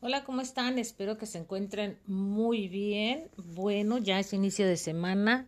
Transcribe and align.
Hola, 0.00 0.24
¿cómo 0.24 0.42
están? 0.42 0.78
Espero 0.78 1.16
que 1.16 1.26
se 1.26 1.38
encuentren 1.38 1.98
muy 2.06 2.68
bien. 2.68 3.30
Bueno, 3.36 3.98
ya 3.98 4.18
es 4.20 4.32
inicio 4.32 4.66
de 4.66 4.76
semana. 4.76 5.46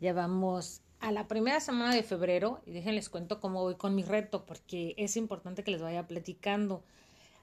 Ya 0.00 0.12
vamos 0.12 0.80
a 1.00 1.10
la 1.10 1.26
primera 1.26 1.58
semana 1.60 1.94
de 1.94 2.02
febrero 2.02 2.60
y 2.64 2.70
déjenles 2.70 3.08
cuento 3.08 3.40
cómo 3.40 3.62
voy 3.62 3.74
con 3.74 3.94
mi 3.94 4.04
reto 4.04 4.46
porque 4.46 4.94
es 4.96 5.16
importante 5.16 5.64
que 5.64 5.72
les 5.72 5.82
vaya 5.82 6.06
platicando. 6.06 6.84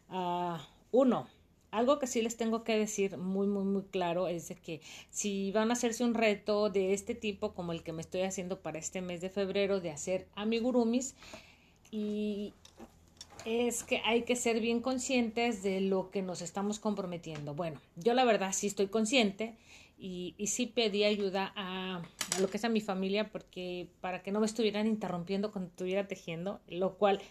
Ah, 0.09 0.65
uno, 0.91 1.27
algo 1.71 2.00
que 2.00 2.07
sí 2.07 2.21
les 2.21 2.38
tengo 2.38 2.63
que 2.63 2.77
decir 2.77 3.18
muy, 3.18 3.48
muy, 3.48 3.63
muy 3.63 3.84
claro 3.84 4.27
es 4.27 4.48
de 4.48 4.55
que 4.55 4.81
si 5.09 5.52
van 5.52 5.70
a 5.70 5.73
hacerse 5.73 6.04
un 6.04 6.13
reto 6.13 6.70
de 6.70 6.93
este 6.93 7.16
tipo 7.16 7.54
como 7.54 7.71
el 7.71 7.84
que 7.84 7.93
me 7.93 8.02
estoy 8.02 8.21
haciendo 8.21 8.59
para 8.59 8.80
este 8.80 9.02
mes 9.02 9.21
de 9.21 9.30
febrero 9.30 9.80
de 9.80 9.91
hacer 9.91 10.27
amigurumis 10.35 11.16
y 11.91 12.54
es 13.45 13.84
que 13.84 14.02
hay 14.05 14.23
que 14.23 14.35
ser 14.35 14.59
bien 14.59 14.81
conscientes 14.81 15.62
de 15.63 15.81
lo 15.81 16.09
que 16.09 16.21
nos 16.21 16.41
estamos 16.41 16.80
comprometiendo. 16.80 17.54
Bueno, 17.54 17.79
yo 17.95 18.13
la 18.13 18.26
verdad 18.26 18.52
sí 18.54 18.68
estoy 18.68 18.88
consciente 18.88 19.55
y, 19.98 20.34
y 20.38 20.48
sí 20.48 20.66
pedí 20.66 21.04
ayuda 21.04 21.54
a, 21.55 21.98
a, 22.35 22.40
lo 22.40 22.49
que 22.49 22.57
es 22.57 22.66
a 22.66 22.70
mi 22.70 22.82
familia 22.82 23.29
porque 23.32 23.88
para 24.02 24.23
que 24.23 24.32
no 24.32 24.40
me 24.40 24.45
estuvieran 24.45 24.88
interrumpiendo 24.88 25.52
cuando 25.52 25.70
estuviera 25.70 26.07
tejiendo, 26.07 26.59
lo 26.68 26.95
cual 26.95 27.21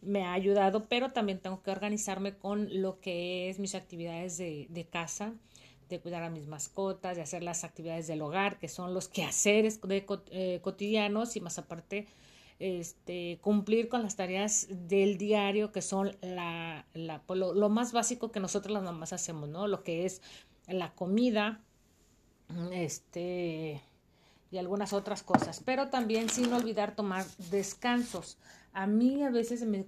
me 0.00 0.24
ha 0.24 0.32
ayudado, 0.32 0.86
pero 0.88 1.10
también 1.10 1.40
tengo 1.40 1.62
que 1.62 1.70
organizarme 1.70 2.36
con 2.36 2.82
lo 2.82 3.00
que 3.00 3.48
es 3.48 3.58
mis 3.58 3.74
actividades 3.74 4.38
de, 4.38 4.66
de 4.70 4.84
casa, 4.86 5.34
de 5.88 6.00
cuidar 6.00 6.22
a 6.22 6.30
mis 6.30 6.46
mascotas, 6.46 7.16
de 7.16 7.22
hacer 7.22 7.42
las 7.42 7.64
actividades 7.64 8.06
del 8.06 8.22
hogar, 8.22 8.58
que 8.58 8.68
son 8.68 8.94
los 8.94 9.08
quehaceres 9.08 9.80
de, 9.80 10.04
eh, 10.30 10.60
cotidianos 10.62 11.36
y 11.36 11.40
más 11.40 11.58
aparte 11.58 12.06
este, 12.58 13.38
cumplir 13.40 13.88
con 13.88 14.02
las 14.02 14.16
tareas 14.16 14.66
del 14.70 15.16
diario, 15.16 15.72
que 15.72 15.82
son 15.82 16.16
la, 16.20 16.86
la, 16.92 17.22
pues, 17.22 17.38
lo, 17.38 17.54
lo, 17.54 17.68
más 17.68 17.92
básico 17.92 18.32
que 18.32 18.40
nosotros 18.40 18.72
las 18.72 18.82
mamás 18.82 19.12
hacemos, 19.12 19.48
¿no? 19.48 19.68
Lo 19.68 19.84
que 19.84 20.04
es 20.04 20.22
la 20.66 20.92
comida, 20.94 21.60
este, 22.72 23.80
y 24.50 24.58
algunas 24.58 24.92
otras 24.92 25.22
cosas, 25.22 25.62
pero 25.64 25.88
también 25.88 26.28
sin 26.28 26.52
olvidar 26.52 26.94
tomar 26.94 27.26
descansos. 27.50 28.38
A 28.72 28.86
mí 28.86 29.22
a 29.22 29.30
veces 29.30 29.64
me, 29.64 29.86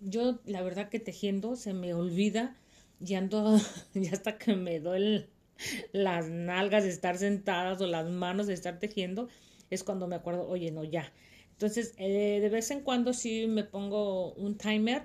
yo 0.00 0.38
la 0.44 0.62
verdad 0.62 0.88
que 0.88 1.00
tejiendo 1.00 1.56
se 1.56 1.74
me 1.74 1.94
olvida 1.94 2.56
y 3.00 3.14
ando, 3.14 3.58
ya 3.94 4.12
hasta 4.12 4.38
que 4.38 4.54
me 4.56 4.80
duelen 4.80 5.26
las 5.92 6.28
nalgas 6.28 6.84
de 6.84 6.90
estar 6.90 7.18
sentadas 7.18 7.80
o 7.80 7.86
las 7.86 8.08
manos 8.08 8.46
de 8.46 8.54
estar 8.54 8.78
tejiendo, 8.78 9.28
es 9.70 9.84
cuando 9.84 10.06
me 10.06 10.16
acuerdo, 10.16 10.48
oye, 10.48 10.70
no, 10.70 10.84
ya, 10.84 11.12
entonces, 11.58 11.92
eh, 11.96 12.38
de 12.40 12.48
vez 12.50 12.70
en 12.70 12.82
cuando 12.82 13.12
sí 13.12 13.48
me 13.48 13.64
pongo 13.64 14.32
un 14.34 14.56
timer 14.56 15.02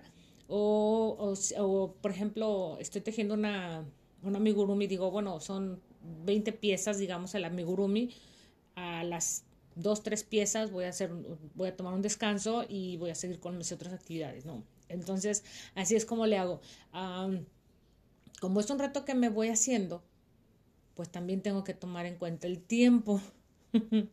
o, 0.47 1.33
o, 1.57 1.95
por 1.99 2.11
ejemplo, 2.11 2.77
estoy 2.79 3.01
tejiendo 3.01 3.33
una, 3.33 3.83
un 4.21 4.35
amigurumi, 4.35 4.85
digo, 4.85 5.09
bueno, 5.09 5.39
son 5.39 5.81
20 6.25 6.51
piezas, 6.51 6.99
digamos, 6.99 7.33
el 7.33 7.45
amigurumi, 7.45 8.13
a 8.75 9.03
las 9.03 9.43
dos, 9.75 10.03
tres 10.03 10.23
piezas 10.23 10.71
voy 10.71 10.85
a 10.85 10.89
hacer, 10.89 11.11
voy 11.55 11.69
a 11.69 11.75
tomar 11.75 11.93
un 11.93 12.01
descanso 12.01 12.65
y 12.67 12.97
voy 12.97 13.09
a 13.09 13.15
seguir 13.15 13.39
con 13.39 13.57
mis 13.57 13.71
otras 13.71 13.93
actividades, 13.93 14.45
¿no? 14.45 14.63
Entonces, 14.89 15.43
así 15.75 15.95
es 15.95 16.05
como 16.05 16.27
le 16.27 16.37
hago. 16.37 16.61
Como 18.39 18.59
es 18.59 18.69
un 18.69 18.79
reto 18.79 19.05
que 19.05 19.15
me 19.15 19.29
voy 19.29 19.49
haciendo, 19.49 20.03
pues 20.95 21.09
también 21.09 21.41
tengo 21.41 21.63
que 21.63 21.73
tomar 21.73 22.05
en 22.05 22.15
cuenta 22.15 22.47
el 22.47 22.59
tiempo. 22.59 23.21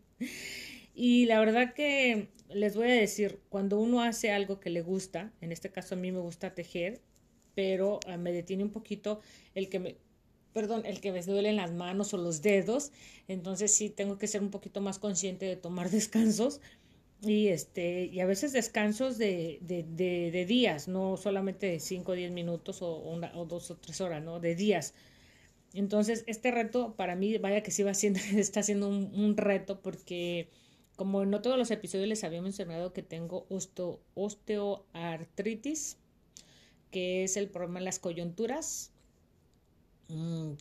Y 1.03 1.25
la 1.25 1.38
verdad 1.41 1.72
que 1.72 2.28
les 2.50 2.77
voy 2.77 2.91
a 2.91 2.92
decir, 2.92 3.41
cuando 3.48 3.78
uno 3.78 4.03
hace 4.03 4.33
algo 4.33 4.61
que 4.61 4.69
le 4.69 4.83
gusta, 4.83 5.33
en 5.41 5.50
este 5.50 5.70
caso 5.70 5.94
a 5.94 5.98
mí 5.98 6.12
me 6.12 6.19
gusta 6.19 6.55
tejer, 6.55 7.00
pero 7.54 8.00
uh, 8.06 8.19
me 8.19 8.32
detiene 8.32 8.65
un 8.65 8.71
poquito 8.71 9.21
el 9.54 9.71
que 9.71 9.78
me, 9.78 9.97
perdón, 10.53 10.84
el 10.87 11.00
que 11.00 11.12
me 11.12 11.22
duelen 11.22 11.56
las 11.56 11.72
manos 11.72 12.15
o 12.15 12.16
los 12.16 12.43
dedos, 12.43 12.93
entonces 13.28 13.72
sí 13.72 13.91
tengo 13.91 14.19
que 14.19 14.27
ser 14.27 14.43
un 14.43 14.50
poquito 14.50 14.81
más 14.81 14.99
consciente 14.99 15.47
de 15.47 15.56
tomar 15.56 15.91
descansos 15.91 16.61
y 17.22 17.49
este 17.49 18.06
y 18.06 18.21
a 18.21 18.27
veces 18.27 18.53
descansos 18.53 19.19
de, 19.19 19.59
de, 19.62 19.83
de, 20.31 20.47
días, 20.47 20.89
no 20.89 21.16
solamente 21.16 21.66
de 21.66 21.81
5 21.81 22.12
o 22.12 22.15
10 22.15 22.33
minutos 22.33 22.83
o, 22.83 22.97
una, 22.99 23.31
o 23.37 23.44
dos 23.44 23.71
o 23.71 23.77
tres 23.77 24.00
horas, 24.00 24.22
¿no? 24.22 24.41
De 24.41 24.55
días. 24.55 24.94
Entonces, 25.75 26.25
este 26.27 26.50
reto 26.50 26.94
para 26.97 27.15
mí, 27.15 27.39
vaya 27.39 27.62
que 27.62 27.71
sí 27.71 27.83
va 27.83 27.94
siendo, 27.94 28.21
está 28.37 28.62
siendo 28.62 28.89
un, 28.89 29.12
un 29.15 29.37
reto 29.37 29.81
porque 29.81 30.49
como 31.00 31.25
no 31.25 31.41
todos 31.41 31.56
los 31.56 31.71
episodios 31.71 32.09
les 32.09 32.25
había 32.25 32.43
mencionado 32.43 32.93
que 32.93 33.03
tengo 33.03 33.47
osteo, 33.49 34.00
osteoartritis, 34.15 35.97
que 36.91 37.25
es 37.25 37.39
el 37.39 37.49
problema 37.49 37.78
de 37.78 37.87
las 37.87 37.99
coyunturas, 37.99 38.93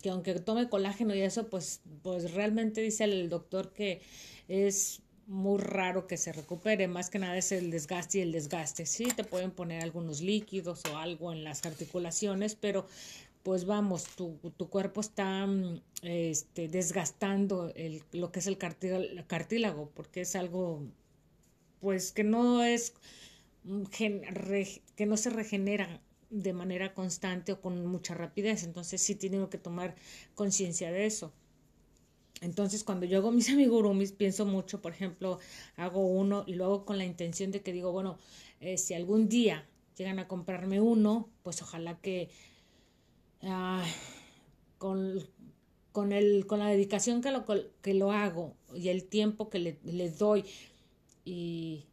que 0.02 0.10
aunque 0.10 0.34
tome 0.36 0.70
colágeno 0.70 1.16
y 1.16 1.22
eso, 1.22 1.50
pues, 1.50 1.82
pues 2.04 2.34
realmente 2.34 2.82
dice 2.82 3.04
el 3.06 3.30
doctor 3.30 3.74
que 3.74 4.02
es 4.48 5.02
muy 5.28 5.60
raro 5.60 6.08
que 6.08 6.18
se 6.18 6.34
recupere, 6.34 6.88
más 6.88 7.10
que 7.10 7.20
nada 7.20 7.38
es 7.38 7.52
el 7.52 7.70
desgaste 7.70 8.18
y 8.18 8.22
el 8.22 8.32
desgaste. 8.32 8.86
Sí, 8.86 9.06
te 9.16 9.24
pueden 9.24 9.52
poner 9.52 9.84
algunos 9.84 10.22
líquidos 10.22 10.84
o 10.92 10.98
algo 10.98 11.32
en 11.32 11.44
las 11.44 11.66
articulaciones, 11.66 12.56
pero 12.56 12.88
pues 13.44 13.66
vamos, 13.66 14.06
tu, 14.16 14.38
tu 14.58 14.70
cuerpo 14.70 15.02
está 15.02 15.48
este, 16.02 16.68
desgastando 16.68 17.72
el, 17.76 18.04
lo 18.12 18.32
que 18.32 18.40
es 18.40 18.48
el 18.48 18.58
cartílago, 18.58 19.92
porque 19.96 20.22
es 20.22 20.36
algo, 20.36 20.84
pues 21.80 22.12
que 22.12 22.24
no 22.24 22.64
es, 22.64 22.94
re, 23.64 24.82
que 24.96 25.06
no 25.06 25.16
se 25.16 25.30
regenera 25.30 26.02
de 26.30 26.54
manera 26.54 26.94
constante 26.94 27.54
o 27.54 27.62
con 27.62 27.86
mucha 27.86 28.14
rapidez, 28.14 28.64
entonces 28.64 29.02
sí 29.02 29.16
tengo 29.16 29.50
que 29.50 29.58
tomar 29.58 29.96
conciencia 30.36 30.92
de 30.92 31.06
eso. 31.06 31.34
Entonces, 32.42 32.84
cuando 32.84 33.06
yo 33.06 33.18
hago 33.18 33.32
mis 33.32 33.50
amigurumis, 33.52 34.12
pienso 34.12 34.46
mucho, 34.46 34.82
por 34.82 34.94
ejemplo, 34.94 35.40
hago 35.76 36.06
uno 36.06 36.44
y 36.48 36.54
lo 36.54 36.66
hago 36.66 36.86
con 36.86 36.98
la 36.98 37.06
intención 37.06 37.52
de 37.52 37.62
que 37.62 37.74
digo, 37.74 37.92
bueno, 37.92 38.18
eh, 38.62 38.78
si 38.78 38.94
algún 38.94 39.30
día 39.30 39.68
llegan 39.98 40.20
a 40.20 40.28
comprarme 40.28 40.80
uno, 40.80 41.30
pues 41.44 41.62
ojalá 41.62 42.00
que 42.00 42.30
uh, 43.42 43.82
con, 44.78 45.20
con, 45.92 46.14
el, 46.14 46.46
con 46.48 46.60
la 46.60 46.68
dedicación 46.70 47.22
que 47.22 47.32
lo, 47.32 47.46
que 47.82 47.94
lo 47.94 48.12
hago 48.12 48.56
y 48.74 48.90
el 48.90 49.04
tiempo 49.06 49.50
que 49.50 49.60
le, 49.60 49.80
le 49.84 50.10
doy 50.10 50.46
y, 51.26 51.86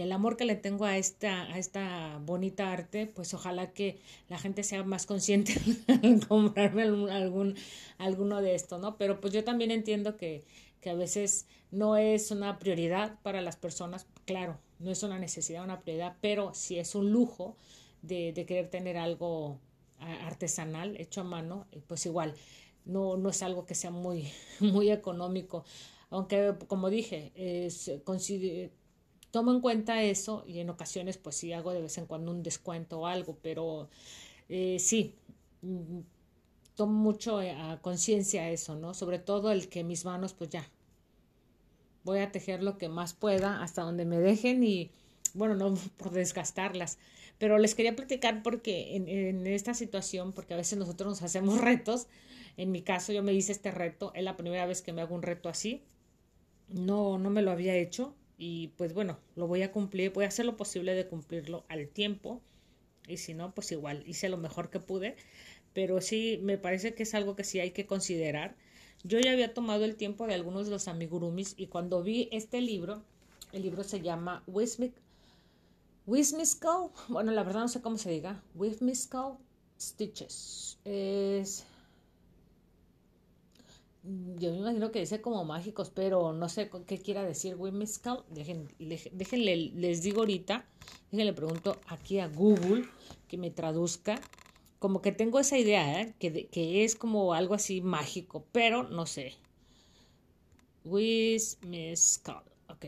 el 0.00 0.12
amor 0.12 0.36
que 0.36 0.44
le 0.44 0.56
tengo 0.56 0.84
a 0.84 0.96
esta, 0.96 1.42
a 1.42 1.58
esta 1.58 2.18
bonita 2.24 2.72
arte, 2.72 3.06
pues 3.06 3.34
ojalá 3.34 3.72
que 3.72 3.98
la 4.28 4.38
gente 4.38 4.62
sea 4.62 4.82
más 4.84 5.06
consciente 5.06 5.54
en 5.88 6.20
comprarme 6.20 6.82
algún, 6.82 7.56
alguno 7.98 8.42
de 8.42 8.54
estos, 8.54 8.80
¿no? 8.80 8.96
Pero 8.96 9.20
pues 9.20 9.32
yo 9.32 9.44
también 9.44 9.70
entiendo 9.70 10.16
que, 10.16 10.44
que 10.80 10.90
a 10.90 10.94
veces 10.94 11.46
no 11.70 11.96
es 11.96 12.30
una 12.30 12.58
prioridad 12.58 13.18
para 13.22 13.40
las 13.40 13.56
personas, 13.56 14.06
claro, 14.24 14.58
no 14.78 14.90
es 14.90 15.02
una 15.02 15.18
necesidad, 15.18 15.62
una 15.64 15.80
prioridad, 15.80 16.16
pero 16.20 16.54
si 16.54 16.78
es 16.78 16.94
un 16.94 17.10
lujo 17.12 17.56
de, 18.02 18.32
de 18.32 18.46
querer 18.46 18.68
tener 18.70 18.96
algo 18.96 19.58
artesanal, 20.00 20.96
hecho 20.96 21.20
a 21.20 21.24
mano, 21.24 21.66
pues 21.86 22.06
igual, 22.06 22.34
no, 22.84 23.16
no 23.16 23.28
es 23.28 23.42
algo 23.42 23.66
que 23.66 23.74
sea 23.74 23.90
muy, 23.90 24.28
muy 24.60 24.90
económico. 24.90 25.64
Aunque, 26.10 26.54
como 26.66 26.90
dije, 26.90 27.32
es, 27.34 27.90
tomo 29.30 29.52
en 29.52 29.60
cuenta 29.60 30.02
eso 30.02 30.44
y 30.46 30.60
en 30.60 30.70
ocasiones, 30.70 31.18
pues 31.18 31.36
sí 31.36 31.52
hago 31.52 31.72
de 31.72 31.82
vez 31.82 31.98
en 31.98 32.06
cuando 32.06 32.30
un 32.30 32.42
descuento 32.42 33.00
o 33.00 33.06
algo, 33.06 33.38
pero 33.42 33.88
eh, 34.48 34.78
sí, 34.80 35.14
mm, 35.62 36.00
tomo 36.74 36.92
mucho 36.92 37.40
eh, 37.40 37.52
a 37.52 37.80
conciencia 37.80 38.50
eso, 38.50 38.74
¿no? 38.74 38.94
Sobre 38.94 39.18
todo 39.18 39.52
el 39.52 39.68
que 39.68 39.84
mis 39.84 40.04
manos, 40.04 40.34
pues 40.34 40.50
ya, 40.50 40.68
voy 42.04 42.20
a 42.20 42.32
tejer 42.32 42.62
lo 42.62 42.78
que 42.78 42.88
más 42.88 43.14
pueda 43.14 43.62
hasta 43.62 43.82
donde 43.82 44.04
me 44.04 44.18
dejen 44.18 44.64
y, 44.64 44.90
bueno, 45.34 45.54
no 45.54 45.74
por 45.96 46.10
desgastarlas. 46.10 46.98
Pero 47.38 47.58
les 47.58 47.74
quería 47.74 47.96
platicar 47.96 48.42
porque 48.42 48.96
en, 48.96 49.08
en, 49.08 49.46
esta 49.46 49.74
situación, 49.74 50.32
porque 50.32 50.54
a 50.54 50.56
veces 50.58 50.78
nosotros 50.78 51.08
nos 51.08 51.22
hacemos 51.22 51.60
retos, 51.60 52.06
en 52.56 52.72
mi 52.72 52.82
caso 52.82 53.12
yo 53.12 53.22
me 53.22 53.32
hice 53.32 53.52
este 53.52 53.70
reto, 53.70 54.12
es 54.14 54.24
la 54.24 54.36
primera 54.36 54.66
vez 54.66 54.82
que 54.82 54.92
me 54.92 55.02
hago 55.02 55.14
un 55.14 55.22
reto 55.22 55.48
así, 55.48 55.82
no, 56.68 57.18
no 57.18 57.30
me 57.30 57.42
lo 57.42 57.50
había 57.50 57.76
hecho 57.76 58.14
y 58.40 58.68
pues 58.78 58.94
bueno, 58.94 59.18
lo 59.36 59.46
voy 59.46 59.62
a 59.62 59.70
cumplir, 59.70 60.14
voy 60.14 60.24
a 60.24 60.28
hacer 60.28 60.46
lo 60.46 60.56
posible 60.56 60.94
de 60.94 61.06
cumplirlo 61.06 61.66
al 61.68 61.88
tiempo 61.88 62.40
y 63.06 63.18
si 63.18 63.34
no, 63.34 63.54
pues 63.54 63.70
igual, 63.70 64.02
hice 64.06 64.30
lo 64.30 64.38
mejor 64.38 64.70
que 64.70 64.80
pude, 64.80 65.14
pero 65.74 66.00
sí, 66.00 66.40
me 66.42 66.56
parece 66.56 66.94
que 66.94 67.02
es 67.02 67.14
algo 67.14 67.36
que 67.36 67.44
sí 67.44 67.60
hay 67.60 67.72
que 67.72 67.86
considerar. 67.86 68.56
Yo 69.04 69.18
ya 69.18 69.32
había 69.32 69.52
tomado 69.52 69.84
el 69.84 69.96
tiempo 69.96 70.26
de 70.26 70.34
algunos 70.34 70.64
de 70.64 70.72
los 70.72 70.88
amigurumis 70.88 71.52
y 71.58 71.66
cuando 71.66 72.02
vi 72.02 72.30
este 72.32 72.62
libro, 72.62 73.02
el 73.52 73.60
libro 73.60 73.84
se 73.84 74.00
llama 74.00 74.42
Wismic 74.46 74.94
Wismiskal, 76.06 76.88
bueno, 77.08 77.32
la 77.32 77.44
verdad 77.44 77.60
no 77.60 77.68
sé 77.68 77.82
cómo 77.82 77.98
se 77.98 78.10
diga, 78.10 78.42
Wismiskal 78.54 79.36
Stitches. 79.78 80.78
Es 80.86 81.66
yo 84.02 84.52
me 84.52 84.58
imagino 84.58 84.90
que 84.90 85.00
dice 85.00 85.20
como 85.20 85.44
mágicos, 85.44 85.90
pero 85.90 86.32
no 86.32 86.48
sé 86.48 86.70
qué 86.86 86.98
quiera 86.98 87.22
decir 87.22 87.56
Whimsical. 87.56 88.24
Dejen, 88.30 88.68
déjenle, 88.78 89.56
les 89.74 90.02
digo 90.02 90.20
ahorita, 90.20 90.66
déjenle 91.10 91.32
pregunto 91.32 91.76
aquí 91.86 92.18
a 92.18 92.28
Google 92.28 92.86
que 93.28 93.36
me 93.36 93.50
traduzca. 93.50 94.20
Como 94.78 95.02
que 95.02 95.12
tengo 95.12 95.38
esa 95.38 95.58
idea, 95.58 96.00
¿eh? 96.00 96.14
que, 96.18 96.46
que 96.46 96.84
es 96.84 96.96
como 96.96 97.34
algo 97.34 97.54
así 97.54 97.82
mágico, 97.82 98.46
pero 98.52 98.84
no 98.84 99.04
sé. 99.04 99.34
Whimsical. 100.84 102.42
Ok. 102.68 102.86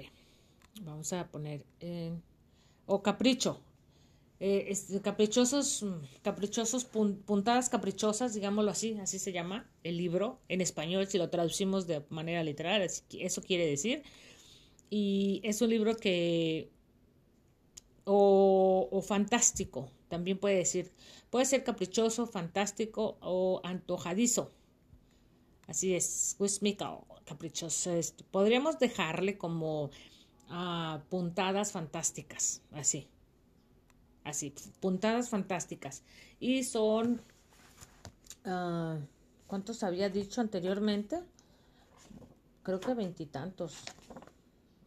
Vamos 0.81 1.13
a 1.13 1.29
poner 1.29 1.67
en... 1.81 2.23
O 2.87 3.03
capricho. 3.03 3.61
Eh, 4.45 4.77
caprichosos, 5.05 5.87
caprichosos, 6.23 6.85
puntadas 6.85 7.69
caprichosas, 7.69 8.35
digámoslo 8.35 8.73
así, 8.73 8.99
así 9.01 9.21
se 9.21 9.31
llama 9.31 9.71
el 9.85 9.97
libro 9.97 10.41
en 10.49 10.61
español, 10.61 11.07
si 11.07 11.17
lo 11.17 11.31
traducimos 11.31 11.87
de 11.87 12.05
manera 12.11 12.43
literal, 12.43 12.83
eso 12.83 13.43
quiere 13.43 13.69
decir. 13.69 14.03
Y 14.91 15.41
es 15.45 15.63
un 15.63 15.71
libro 15.71 15.97
que, 15.97 16.73
o, 18.05 19.01
fantástico, 19.07 19.89
también 20.09 20.39
puede 20.39 20.57
decir, 20.57 20.91
puede 21.31 21.45
ser 21.45 21.63
caprichoso, 21.63 22.27
fantástico 22.27 23.19
o 23.21 23.61
antojadizo. 23.63 24.51
Así 25.69 25.95
es, 25.95 26.35
whimsical, 26.41 26.99
caprichoso. 27.25 27.93
Podríamos 28.33 28.81
dejarle 28.81 29.39
como 29.39 29.91
ah, 30.49 31.01
puntadas 31.11 31.71
fantásticas, 31.71 32.61
así 32.73 33.07
así, 34.25 34.55
puntadas 34.81 35.29
fantásticas. 35.29 36.03
Y 36.41 36.65
son, 36.65 37.21
uh, 38.47 38.99
¿cuántos 39.47 39.83
había 39.83 40.09
dicho 40.09 40.41
anteriormente? 40.41 41.23
Creo 42.63 42.81
que 42.81 42.95
veintitantos. 42.95 43.79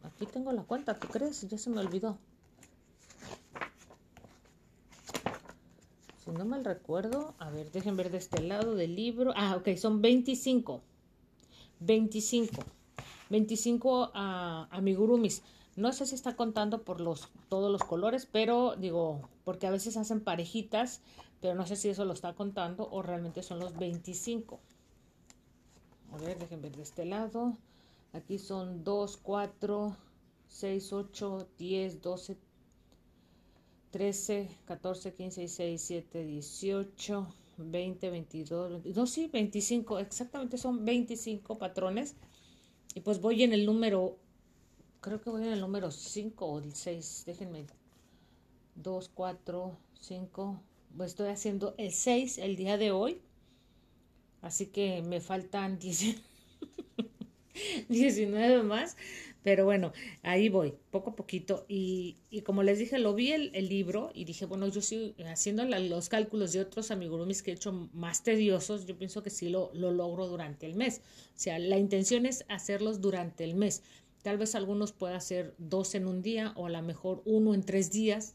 Aquí 0.02 0.26
tengo 0.26 0.52
la 0.52 0.62
cuenta, 0.62 0.98
¿tú 0.98 1.08
crees? 1.08 1.46
Ya 1.48 1.58
se 1.58 1.70
me 1.70 1.80
olvidó. 1.80 2.18
Si 6.24 6.30
no 6.30 6.44
mal 6.44 6.64
recuerdo, 6.64 7.34
a 7.38 7.50
ver, 7.50 7.70
dejen 7.70 7.96
ver 7.96 8.10
de 8.10 8.18
este 8.18 8.42
lado 8.42 8.74
del 8.74 8.96
libro. 8.96 9.32
Ah, 9.36 9.56
ok, 9.56 9.76
son 9.76 10.00
25. 10.02 10.82
25. 11.80 12.64
25 13.30 14.10
a 14.14 14.68
amigurumis. 14.70 15.42
No 15.76 15.92
sé 15.92 16.06
si 16.06 16.14
está 16.14 16.36
contando 16.36 16.82
por 16.82 17.02
los, 17.02 17.28
todos 17.50 17.70
los 17.70 17.84
colores, 17.84 18.26
pero 18.26 18.76
digo, 18.76 19.28
porque 19.44 19.66
a 19.66 19.70
veces 19.70 19.98
hacen 19.98 20.22
parejitas, 20.22 21.02
pero 21.42 21.54
no 21.54 21.66
sé 21.66 21.76
si 21.76 21.90
eso 21.90 22.06
lo 22.06 22.14
está 22.14 22.32
contando 22.34 22.88
o 22.90 23.02
realmente 23.02 23.42
son 23.42 23.60
los 23.60 23.76
25. 23.76 24.58
A 26.12 26.16
ver, 26.16 26.38
déjenme 26.38 26.62
ver 26.62 26.76
de 26.76 26.82
este 26.82 27.04
lado. 27.04 27.58
Aquí 28.14 28.38
son 28.38 28.84
2, 28.84 29.18
4, 29.18 29.96
6, 30.48 30.92
8, 30.94 31.48
10, 31.58 32.00
12, 32.00 32.38
13, 33.90 34.48
14, 34.64 35.12
15, 35.12 35.40
16, 35.42 35.88
17, 35.88 36.24
18, 36.24 37.26
20, 37.58 38.10
22, 38.10 38.70
22, 38.70 39.10
sí, 39.10 39.28
25, 39.30 39.98
exactamente 39.98 40.56
son 40.56 40.86
25 40.86 41.58
patrones. 41.58 42.16
Y 42.94 43.00
pues 43.00 43.20
voy 43.20 43.42
en 43.42 43.52
el 43.52 43.66
número 43.66 44.16
creo 45.06 45.20
que 45.20 45.30
voy 45.30 45.44
en 45.44 45.52
el 45.52 45.60
número 45.60 45.92
5 45.92 46.44
o 46.44 46.58
el 46.58 46.74
6, 46.74 47.22
déjenme. 47.26 47.64
2, 48.74 49.08
4, 49.14 49.78
5. 50.00 50.60
Estoy 51.04 51.28
haciendo 51.28 51.76
el 51.78 51.92
6 51.92 52.38
el 52.38 52.56
día 52.56 52.76
de 52.76 52.90
hoy. 52.90 53.20
Así 54.42 54.66
que 54.66 55.02
me 55.02 55.20
faltan 55.20 55.78
19 57.88 58.64
más. 58.64 58.96
Pero 59.44 59.64
bueno, 59.64 59.92
ahí 60.24 60.48
voy, 60.48 60.74
poco 60.90 61.10
a 61.10 61.14
poquito. 61.14 61.66
Y, 61.68 62.16
y 62.28 62.40
como 62.40 62.64
les 62.64 62.80
dije, 62.80 62.98
lo 62.98 63.14
vi 63.14 63.30
el, 63.30 63.52
el, 63.54 63.68
libro 63.68 64.10
y 64.12 64.24
dije, 64.24 64.44
bueno, 64.44 64.66
yo 64.66 64.80
sí, 64.80 65.14
haciendo 65.24 65.64
los 65.64 66.08
cálculos 66.08 66.52
de 66.52 66.62
otros 66.62 66.90
amigurumis 66.90 67.44
que 67.44 67.52
he 67.52 67.54
hecho 67.54 67.88
más 67.92 68.24
tediosos, 68.24 68.86
yo 68.86 68.98
pienso 68.98 69.22
que 69.22 69.30
sí 69.30 69.50
lo, 69.50 69.70
lo 69.72 69.92
logro 69.92 70.26
durante 70.26 70.66
el 70.66 70.74
mes. 70.74 71.00
O 71.28 71.38
sea, 71.38 71.60
la 71.60 71.78
intención 71.78 72.26
es 72.26 72.44
hacerlos 72.48 73.00
durante 73.00 73.44
el 73.44 73.54
mes. 73.54 73.84
Tal 74.26 74.38
vez 74.38 74.56
algunos 74.56 74.90
pueda 74.90 75.14
hacer 75.14 75.54
dos 75.56 75.94
en 75.94 76.08
un 76.08 76.20
día 76.20 76.52
o 76.56 76.66
a 76.66 76.70
lo 76.70 76.82
mejor 76.82 77.22
uno 77.26 77.54
en 77.54 77.62
tres 77.62 77.92
días, 77.92 78.34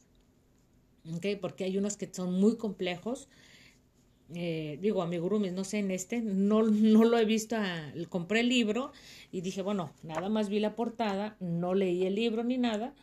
porque 1.41 1.65
hay 1.65 1.77
unos 1.77 1.97
que 1.97 2.09
son 2.09 2.39
muy 2.39 2.55
complejos. 2.55 3.27
Eh, 4.33 4.77
digo, 4.79 5.01
amigurumis, 5.01 5.51
no 5.51 5.65
sé 5.65 5.79
en 5.79 5.91
este, 5.91 6.21
no, 6.21 6.63
no 6.63 7.03
lo 7.03 7.17
he 7.17 7.25
visto, 7.25 7.57
compré 8.07 8.39
el 8.39 8.47
libro 8.47 8.93
y 9.33 9.41
dije, 9.41 9.61
bueno, 9.63 9.91
nada 10.01 10.29
más 10.29 10.47
vi 10.47 10.61
la 10.61 10.77
portada, 10.77 11.35
no 11.41 11.73
leí 11.73 12.05
el 12.05 12.15
libro 12.15 12.45
ni 12.45 12.57
nada, 12.57 12.93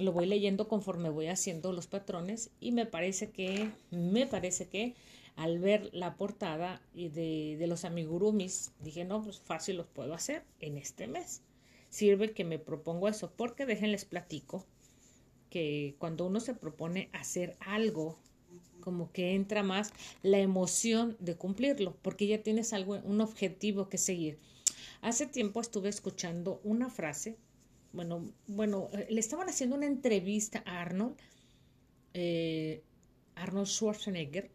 lo 0.00 0.10
voy 0.10 0.26
leyendo 0.26 0.66
conforme 0.66 1.10
voy 1.10 1.28
haciendo 1.28 1.70
los 1.70 1.86
patrones 1.86 2.50
y 2.58 2.72
me 2.72 2.86
parece 2.86 3.30
que, 3.30 3.70
me 3.92 4.26
parece 4.26 4.66
que 4.66 4.96
al 5.36 5.60
ver 5.60 5.90
la 5.92 6.16
portada 6.16 6.82
de, 6.92 7.56
de 7.56 7.66
los 7.68 7.84
amigurumis, 7.84 8.72
dije, 8.80 9.04
no, 9.04 9.22
pues 9.22 9.38
fácil 9.38 9.76
los 9.76 9.86
puedo 9.86 10.12
hacer 10.12 10.42
en 10.58 10.76
este 10.76 11.06
mes 11.06 11.42
sirve 11.88 12.32
que 12.32 12.44
me 12.44 12.58
propongo 12.58 13.08
eso, 13.08 13.32
porque 13.36 13.66
déjenles 13.66 14.04
platico 14.04 14.66
que 15.50 15.96
cuando 15.98 16.26
uno 16.26 16.40
se 16.40 16.54
propone 16.54 17.08
hacer 17.12 17.56
algo, 17.60 18.18
como 18.80 19.10
que 19.10 19.34
entra 19.34 19.62
más 19.62 19.92
la 20.22 20.38
emoción 20.38 21.16
de 21.18 21.36
cumplirlo, 21.36 21.96
porque 22.02 22.26
ya 22.26 22.42
tienes 22.42 22.72
algo, 22.72 23.00
un 23.04 23.20
objetivo 23.20 23.88
que 23.88 23.98
seguir. 23.98 24.38
Hace 25.00 25.26
tiempo 25.26 25.60
estuve 25.60 25.88
escuchando 25.88 26.60
una 26.64 26.90
frase, 26.90 27.36
bueno, 27.92 28.32
bueno, 28.46 28.88
eh, 28.92 29.06
le 29.10 29.20
estaban 29.20 29.48
haciendo 29.48 29.76
una 29.76 29.86
entrevista 29.86 30.62
a 30.66 30.82
Arnold, 30.82 31.16
eh, 32.14 32.82
Arnold 33.34 33.66
Schwarzenegger, 33.66 34.50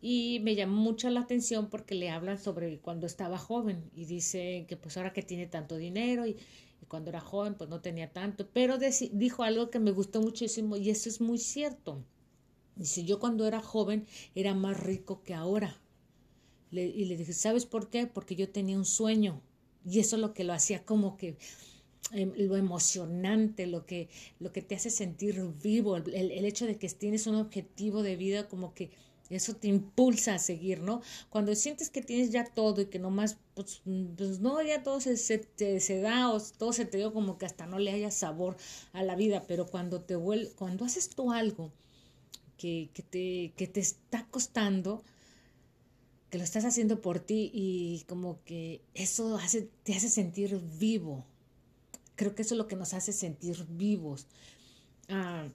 y 0.00 0.40
me 0.42 0.56
llamó 0.56 0.76
mucho 0.80 1.08
la 1.10 1.20
atención 1.20 1.70
porque 1.70 1.94
le 1.94 2.10
hablan 2.10 2.38
sobre 2.38 2.78
cuando 2.80 3.06
estaba 3.06 3.38
joven 3.38 3.90
y 3.94 4.04
dice 4.04 4.66
que 4.68 4.76
pues 4.76 4.96
ahora 4.96 5.12
que 5.12 5.22
tiene 5.22 5.46
tanto 5.46 5.76
dinero 5.76 6.26
y, 6.26 6.36
cuando 6.92 7.08
era 7.08 7.22
joven 7.22 7.54
pues 7.54 7.70
no 7.70 7.80
tenía 7.80 8.12
tanto, 8.12 8.46
pero 8.52 8.76
dijo 8.76 9.44
algo 9.44 9.70
que 9.70 9.78
me 9.78 9.92
gustó 9.92 10.20
muchísimo 10.20 10.76
y 10.76 10.90
eso 10.90 11.08
es 11.08 11.22
muy 11.22 11.38
cierto. 11.38 12.04
Dice, 12.76 13.04
yo 13.04 13.18
cuando 13.18 13.46
era 13.46 13.62
joven 13.62 14.04
era 14.34 14.52
más 14.52 14.78
rico 14.78 15.22
que 15.22 15.32
ahora. 15.32 15.80
y 16.70 17.06
le 17.06 17.16
dije, 17.16 17.32
¿sabes 17.32 17.64
por 17.64 17.88
qué? 17.88 18.06
Porque 18.06 18.36
yo 18.36 18.50
tenía 18.50 18.76
un 18.76 18.84
sueño 18.84 19.40
y 19.86 20.00
eso 20.00 20.16
es 20.16 20.20
lo 20.20 20.34
que 20.34 20.44
lo 20.44 20.52
hacía 20.52 20.84
como 20.84 21.16
que 21.16 21.38
em, 22.10 22.30
lo 22.36 22.58
emocionante, 22.58 23.66
lo 23.66 23.86
que, 23.86 24.10
lo 24.38 24.52
que 24.52 24.60
te 24.60 24.74
hace 24.74 24.90
sentir 24.90 25.42
vivo, 25.62 25.96
el, 25.96 26.14
el 26.14 26.44
hecho 26.44 26.66
de 26.66 26.76
que 26.76 26.90
tienes 26.90 27.26
un 27.26 27.36
objetivo 27.36 28.02
de 28.02 28.16
vida 28.16 28.48
como 28.48 28.74
que 28.74 28.90
eso 29.36 29.54
te 29.56 29.68
impulsa 29.68 30.34
a 30.34 30.38
seguir, 30.38 30.80
¿no? 30.80 31.02
Cuando 31.30 31.54
sientes 31.54 31.90
que 31.90 32.02
tienes 32.02 32.30
ya 32.30 32.44
todo 32.44 32.80
y 32.82 32.86
que 32.86 32.98
nomás, 32.98 33.38
pues, 33.54 33.82
pues 34.16 34.40
no, 34.40 34.62
ya 34.62 34.82
todo 34.82 35.00
se, 35.00 35.16
se, 35.16 36.00
da 36.00 36.30
o 36.30 36.40
todo 36.40 36.72
se 36.72 36.84
te 36.84 36.98
dio 36.98 37.12
como 37.12 37.38
que 37.38 37.46
hasta 37.46 37.66
no 37.66 37.78
le 37.78 37.92
haya 37.92 38.10
sabor 38.10 38.56
a 38.92 39.02
la 39.02 39.16
vida, 39.16 39.44
pero 39.46 39.66
cuando 39.66 40.02
te 40.02 40.16
vuelve, 40.16 40.50
cuando 40.52 40.84
haces 40.84 41.10
tú 41.10 41.32
algo 41.32 41.72
que, 42.56 42.90
que, 42.94 43.02
te, 43.02 43.52
que 43.56 43.66
te 43.66 43.80
está 43.80 44.26
costando, 44.30 45.02
que 46.30 46.38
lo 46.38 46.44
estás 46.44 46.64
haciendo 46.64 47.00
por 47.00 47.20
ti 47.20 47.50
y 47.52 48.04
como 48.08 48.42
que 48.44 48.80
eso 48.94 49.36
hace, 49.36 49.68
te 49.82 49.94
hace 49.94 50.08
sentir 50.08 50.60
vivo. 50.78 51.24
Creo 52.16 52.34
que 52.34 52.42
eso 52.42 52.54
es 52.54 52.58
lo 52.58 52.68
que 52.68 52.76
nos 52.76 52.94
hace 52.94 53.12
sentir 53.12 53.66
vivos. 53.68 54.26
Ah, 55.08 55.48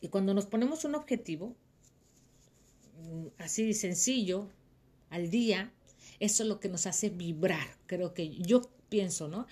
y 0.00 0.08
cuando 0.08 0.34
nos 0.34 0.46
ponemos 0.46 0.84
un 0.84 0.94
objetivo, 0.94 1.54
Mm, 2.98 3.28
así 3.38 3.74
sencillo 3.74 4.48
al 5.10 5.30
día, 5.30 5.72
eso 6.20 6.42
es 6.42 6.48
lo 6.48 6.60
que 6.60 6.68
nos 6.68 6.86
hace 6.86 7.10
vibrar, 7.10 7.66
creo 7.86 8.12
que 8.12 8.30
yo 8.30 8.62
pienso, 8.88 9.28
¿no? 9.28 9.46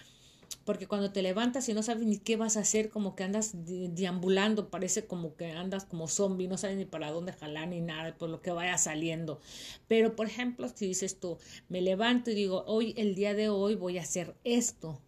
Porque 0.64 0.88
cuando 0.88 1.12
te 1.12 1.22
levantas 1.22 1.68
y 1.68 1.74
no 1.74 1.82
sabes 1.82 2.06
ni 2.06 2.18
qué 2.18 2.36
vas 2.36 2.56
a 2.56 2.60
hacer, 2.60 2.90
como 2.90 3.14
que 3.14 3.22
andas 3.24 3.52
deambulando, 3.54 4.68
parece 4.68 5.06
como 5.06 5.36
que 5.36 5.52
andas 5.52 5.84
como 5.84 6.08
zombie, 6.08 6.48
no 6.48 6.58
sabes 6.58 6.76
ni 6.76 6.84
para 6.84 7.10
dónde 7.12 7.32
jalar 7.32 7.68
ni 7.68 7.80
nada, 7.80 8.16
por 8.16 8.30
lo 8.30 8.42
que 8.42 8.50
vaya 8.50 8.76
saliendo. 8.78 9.40
Pero, 9.86 10.16
por 10.16 10.26
ejemplo, 10.26 10.68
si 10.74 10.88
dices 10.88 11.20
tú, 11.20 11.38
me 11.68 11.80
levanto 11.80 12.30
y 12.32 12.34
digo, 12.34 12.64
hoy, 12.66 12.94
el 12.96 13.14
día 13.14 13.34
de 13.34 13.48
hoy 13.48 13.76
voy 13.76 13.98
a 13.98 14.02
hacer 14.02 14.34
esto. 14.42 15.00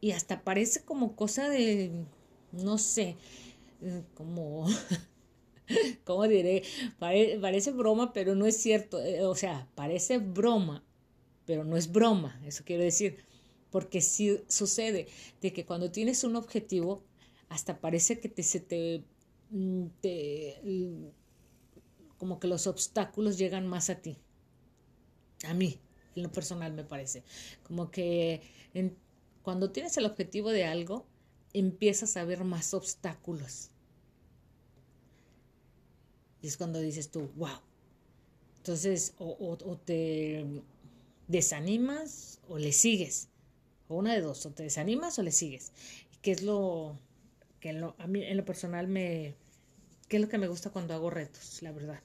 Y 0.00 0.12
hasta 0.12 0.42
parece 0.42 0.82
como 0.84 1.16
cosa 1.16 1.48
de, 1.48 1.90
no 2.52 2.78
sé, 2.78 3.16
eh, 3.80 4.02
como 4.14 4.66
¿cómo 6.04 6.26
diré? 6.28 6.62
parece 6.98 7.72
broma, 7.72 8.12
pero 8.12 8.34
no 8.34 8.46
es 8.46 8.56
cierto. 8.56 9.00
Eh, 9.00 9.24
o 9.24 9.34
sea, 9.34 9.68
parece 9.74 10.18
broma, 10.18 10.84
pero 11.46 11.64
no 11.64 11.76
es 11.76 11.90
broma, 11.90 12.40
eso 12.44 12.64
quiero 12.64 12.82
decir. 12.82 13.18
Porque 13.70 14.00
sí 14.00 14.38
sucede 14.48 15.08
de 15.40 15.52
que 15.52 15.64
cuando 15.64 15.90
tienes 15.90 16.24
un 16.24 16.36
objetivo, 16.36 17.02
hasta 17.48 17.80
parece 17.80 18.20
que 18.20 18.28
te, 18.28 18.42
se 18.42 18.60
te, 18.60 19.04
mm, 19.50 19.86
te 20.00 20.60
como 22.18 22.38
que 22.38 22.48
los 22.48 22.66
obstáculos 22.66 23.38
llegan 23.38 23.66
más 23.66 23.90
a 23.90 23.96
ti. 23.96 24.18
A 25.44 25.54
mí, 25.54 25.80
en 26.14 26.22
lo 26.22 26.30
personal 26.30 26.72
me 26.72 26.84
parece. 26.84 27.24
Como 27.64 27.90
que 27.90 28.40
cuando 29.42 29.72
tienes 29.72 29.96
el 29.96 30.06
objetivo 30.06 30.50
de 30.50 30.64
algo, 30.64 31.06
empiezas 31.52 32.16
a 32.16 32.24
ver 32.24 32.44
más 32.44 32.74
obstáculos. 32.74 33.71
Y 36.42 36.48
es 36.48 36.56
cuando 36.56 36.80
dices 36.80 37.10
tú, 37.10 37.30
wow. 37.36 37.60
Entonces, 38.58 39.14
o, 39.18 39.36
o 39.38 39.76
te 39.78 40.44
desanimas 41.28 42.40
o 42.48 42.58
le 42.58 42.72
sigues. 42.72 43.28
O 43.88 43.96
una 43.96 44.14
de 44.14 44.20
dos, 44.20 44.44
o 44.46 44.50
te 44.50 44.64
desanimas 44.64 45.18
o 45.18 45.22
le 45.22 45.32
sigues. 45.32 45.72
¿Qué 46.20 46.32
es 46.32 46.42
lo 46.42 46.96
que 47.60 47.70
a 47.70 48.06
mí 48.06 48.22
en 48.22 48.36
lo 48.36 48.44
personal 48.44 48.88
me... 48.88 49.34
¿Qué 50.08 50.16
es 50.16 50.22
lo 50.22 50.28
que 50.28 50.38
me 50.38 50.48
gusta 50.48 50.70
cuando 50.70 50.94
hago 50.94 51.10
retos, 51.10 51.62
la 51.62 51.72
verdad? 51.72 52.00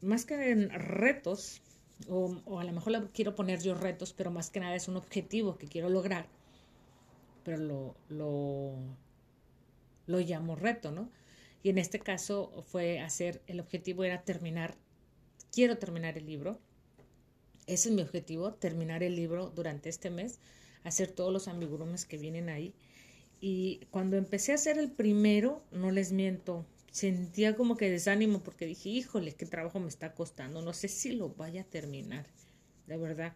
Más 0.00 0.24
que 0.24 0.50
en 0.50 0.70
retos, 0.70 1.60
o, 2.08 2.40
o 2.46 2.58
a 2.58 2.64
lo 2.64 2.72
mejor 2.72 2.92
le 2.92 3.06
quiero 3.08 3.34
poner 3.34 3.60
yo 3.62 3.74
retos, 3.74 4.12
pero 4.12 4.30
más 4.30 4.50
que 4.50 4.60
nada 4.60 4.74
es 4.74 4.88
un 4.88 4.96
objetivo 4.96 5.58
que 5.58 5.66
quiero 5.66 5.90
lograr, 5.90 6.26
pero 7.44 7.58
lo, 7.58 7.94
lo, 8.08 8.72
lo 10.06 10.18
llamo 10.20 10.56
reto, 10.56 10.90
¿no? 10.90 11.10
Y 11.62 11.70
en 11.70 11.78
este 11.78 12.00
caso 12.00 12.64
fue 12.66 13.00
hacer, 13.00 13.42
el 13.46 13.60
objetivo 13.60 14.04
era 14.04 14.22
terminar, 14.22 14.76
quiero 15.52 15.78
terminar 15.78 16.18
el 16.18 16.26
libro, 16.26 16.60
ese 17.66 17.88
es 17.88 17.94
mi 17.94 18.02
objetivo, 18.02 18.54
terminar 18.54 19.02
el 19.02 19.14
libro 19.14 19.50
durante 19.50 19.88
este 19.88 20.10
mes, 20.10 20.40
hacer 20.82 21.12
todos 21.12 21.32
los 21.32 21.46
amigurumes 21.46 22.04
que 22.04 22.18
vienen 22.18 22.48
ahí. 22.48 22.74
Y 23.40 23.86
cuando 23.90 24.16
empecé 24.16 24.52
a 24.52 24.56
hacer 24.56 24.78
el 24.78 24.90
primero, 24.90 25.62
no 25.70 25.90
les 25.90 26.12
miento, 26.12 26.66
sentía 26.90 27.56
como 27.56 27.76
que 27.76 27.90
desánimo 27.90 28.42
porque 28.42 28.66
dije, 28.66 28.88
híjole, 28.88 29.32
qué 29.32 29.46
trabajo 29.46 29.80
me 29.80 29.88
está 29.88 30.14
costando, 30.14 30.62
no 30.62 30.72
sé 30.72 30.88
si 30.88 31.12
lo 31.12 31.30
vaya 31.30 31.62
a 31.62 31.64
terminar, 31.64 32.26
de 32.86 32.96
verdad. 32.96 33.34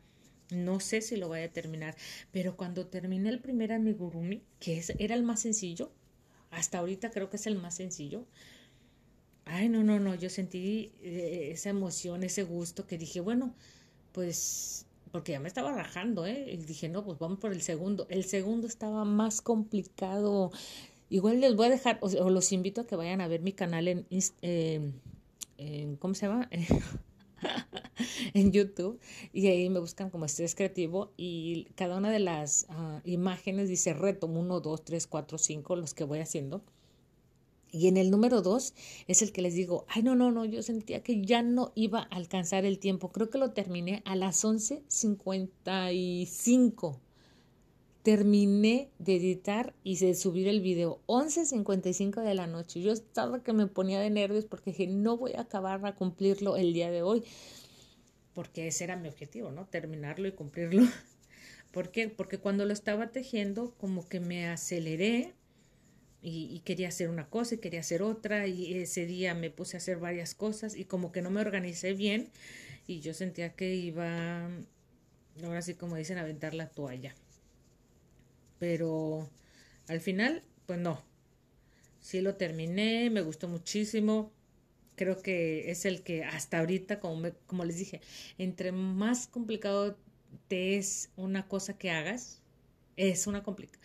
No 0.51 0.79
sé 0.79 1.01
si 1.01 1.17
lo 1.17 1.29
vaya 1.29 1.47
a 1.47 1.53
terminar, 1.53 1.97
pero 2.31 2.57
cuando 2.57 2.87
terminé 2.87 3.31
el 3.31 3.41
primer 3.41 3.73
amigurumi, 3.73 4.43
que 4.61 4.81
era 4.99 5.17
el 5.17 5.25
más 5.25 5.41
sencillo, 5.41 5.91
hasta 6.57 6.79
ahorita 6.79 7.11
creo 7.11 7.29
que 7.29 7.37
es 7.37 7.47
el 7.47 7.57
más 7.57 7.75
sencillo. 7.75 8.25
Ay, 9.45 9.69
no, 9.69 9.85
no, 9.85 10.01
no, 10.01 10.15
yo 10.15 10.31
sentí 10.31 10.93
eh, 11.03 11.51
esa 11.53 11.71
emoción, 11.71 12.25
ese 12.25 12.43
gusto 12.43 12.87
que 12.87 12.99
dije, 12.99 13.21
bueno, 13.21 13.55
pues 14.13 14.87
porque 15.13 15.33
ya 15.33 15.41
me 15.41 15.49
estaba 15.49 15.73
rajando, 15.73 16.27
¿eh? 16.27 16.53
Y 16.53 16.57
dije, 16.57 16.89
no, 16.89 17.05
pues 17.05 17.19
vamos 17.19 17.39
por 17.39 17.53
el 17.53 17.63
segundo. 17.63 18.07
El 18.11 18.25
segundo 18.25 18.67
estaba 18.67 19.05
más 19.05 19.41
complicado. 19.41 20.51
Igual 21.11 21.41
les 21.41 21.55
voy 21.55 21.67
a 21.67 21.71
dejar, 21.71 21.99
o, 22.01 22.31
los 22.31 22.53
invito 22.53 22.81
a 22.81 22.87
que 22.87 22.97
vayan 22.97 23.21
a 23.21 23.29
ver 23.29 23.41
mi 23.41 23.53
canal 23.53 23.87
en, 23.87 24.07
en 24.11 25.97
¿cómo 25.97 26.15
se 26.15 26.27
llama? 26.27 26.49
en 28.35 28.53
YouTube 28.53 29.01
y 29.33 29.47
ahí 29.49 29.69
me 29.71 29.81
buscan 29.81 30.11
como 30.11 30.25
estrés 30.25 30.55
creativo 30.55 31.13
y 31.17 31.65
cada 31.75 31.97
una 31.97 32.11
de 32.11 32.21
las 32.21 32.67
ah, 32.69 33.01
imágenes 33.05 33.69
dice 33.69 33.95
reto 33.95 34.27
1, 34.27 34.61
2, 34.61 34.85
3, 34.85 35.07
4, 35.07 35.39
5, 35.39 35.77
los 35.77 35.95
que 35.95 36.05
voy 36.05 36.21
haciendo. 36.21 36.63
Y 37.73 37.89
en 37.89 37.97
el 37.97 38.11
número 38.11 38.43
dos 38.43 38.75
es 39.07 39.23
el 39.23 39.33
que 39.33 39.41
les 39.43 39.55
digo, 39.55 39.87
ay, 39.89 40.03
no, 40.03 40.15
no, 40.15 40.31
no, 40.31 40.45
yo 40.45 40.63
sentía 40.63 41.03
que 41.03 41.23
ya 41.23 41.43
no 41.43 41.73
iba 41.75 42.01
a 42.01 42.17
alcanzar 42.17 42.65
el 42.65 42.79
tiempo. 42.79 43.11
Creo 43.11 43.29
que 43.29 43.39
lo 43.39 43.51
terminé 43.51 44.03
a 44.07 44.17
las 44.17 44.45
11.55. 44.45 46.99
Terminé 48.03 48.89
de 49.01 49.17
editar 49.17 49.75
y 49.83 49.97
de 49.97 50.15
subir 50.15 50.49
el 50.49 50.61
video 50.61 51.01
11.55 51.07 52.23
de 52.23 52.35
la 52.35 52.47
noche. 52.47 52.81
Yo 52.81 52.93
estaba 52.93 53.43
que 53.43 53.53
me 53.53 53.67
ponía 53.67 54.01
de 54.01 54.11
nervios 54.11 54.47
porque 54.47 54.71
dije, 54.71 54.87
no 54.87 55.17
voy 55.17 55.33
a 55.33 55.41
acabar 55.43 55.85
a 55.85 55.97
cumplirlo 55.97 56.57
el 56.57 56.73
día 56.73 56.91
de 56.91 57.03
hoy. 57.03 57.25
Porque 58.37 58.67
ese 58.67 58.85
era 58.85 58.97
mi 58.97 59.09
objetivo, 59.09 59.51
¿no? 59.51 59.65
Terminarlo 59.65 60.29
y 60.29 60.33
cumplirlo. 60.33 60.83
¿Por 61.73 61.91
qué? 61.91 62.11
Porque 62.11 62.37
cuando 62.37 62.67
lo 62.67 62.75
estaba 62.75 63.11
tejiendo, 63.11 63.75
como 63.79 64.07
que 64.07 64.21
me 64.21 64.47
aceleré 64.47 65.33
y, 66.21 66.61
quería 66.67 66.89
hacer 66.89 67.09
una 67.09 67.31
cosa 67.31 67.55
y 67.55 67.59
quería 67.59 67.81
hacer 67.81 68.03
otra 68.03 68.47
y 68.47 68.75
ese 68.75 69.07
día 69.07 69.33
me 69.33 69.49
puse 69.49 69.77
a 69.77 69.79
hacer 69.79 69.97
varias 69.97 70.35
cosas 70.35 70.77
y 70.77 70.85
como 70.85 71.13
que 71.13 71.23
no 71.23 71.31
me 71.31 71.41
organicé 71.41 71.95
bien 71.95 72.29
y 72.87 73.01
yo 73.01 73.15
sentía 73.15 73.55
que 73.55 73.75
iba, 73.75 74.51
ahora 75.43 75.63
sí 75.63 75.73
como 75.73 75.97
dicen, 75.97 76.19
a 76.19 76.23
aventar 76.23 76.53
la 76.53 76.69
toalla. 76.69 77.15
Pero 78.59 79.31
al 79.89 80.01
final, 80.01 80.43
pues 80.67 80.79
no, 80.79 81.03
sí 82.01 82.21
lo 82.21 82.35
terminé, 82.35 83.09
me 83.09 83.23
gustó 83.23 83.49
muchísimo. 83.49 84.31
Creo 84.97 85.23
que 85.23 85.71
es 85.71 85.85
el 85.85 86.03
que 86.03 86.25
hasta 86.25 86.59
ahorita, 86.59 87.01
como, 87.01 87.29
como 87.47 87.65
les 87.65 87.79
dije, 87.79 88.01
entre 88.39 88.73
más 88.73 89.29
complicado 89.29 89.97
te 90.49 90.77
es 90.77 91.11
una 91.17 91.47
cosa 91.47 91.79
que 91.79 91.91
hagas, 91.91 92.43
es 92.97 93.27
una 93.27 93.43
complicada, 93.43 93.85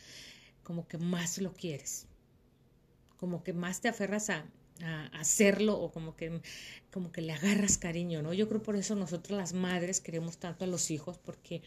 como 0.64 0.88
que 0.88 0.98
más 0.98 1.38
lo 1.38 1.54
quieres 1.54 2.08
como 3.22 3.44
que 3.44 3.54
más 3.54 3.82
te 3.82 3.88
aferras 3.88 4.32
a, 4.32 4.44
hacerlo 5.14 5.80
o 5.80 5.92
como 5.92 6.16
que, 6.16 6.42
como 6.92 7.12
que 7.12 7.22
le 7.22 7.34
agarras 7.34 7.78
cariño, 7.78 8.24
¿no? 8.24 8.34
Yo 8.34 8.50
creo 8.50 8.64
por 8.64 8.76
eso 8.76 8.96
nosotros 8.96 9.38
las 9.38 9.54
madres 9.54 10.02
queremos 10.02 10.40
tanto 10.40 10.66
a 10.66 10.68
los 10.68 10.90
hijos 10.90 11.20
porque 11.20 11.62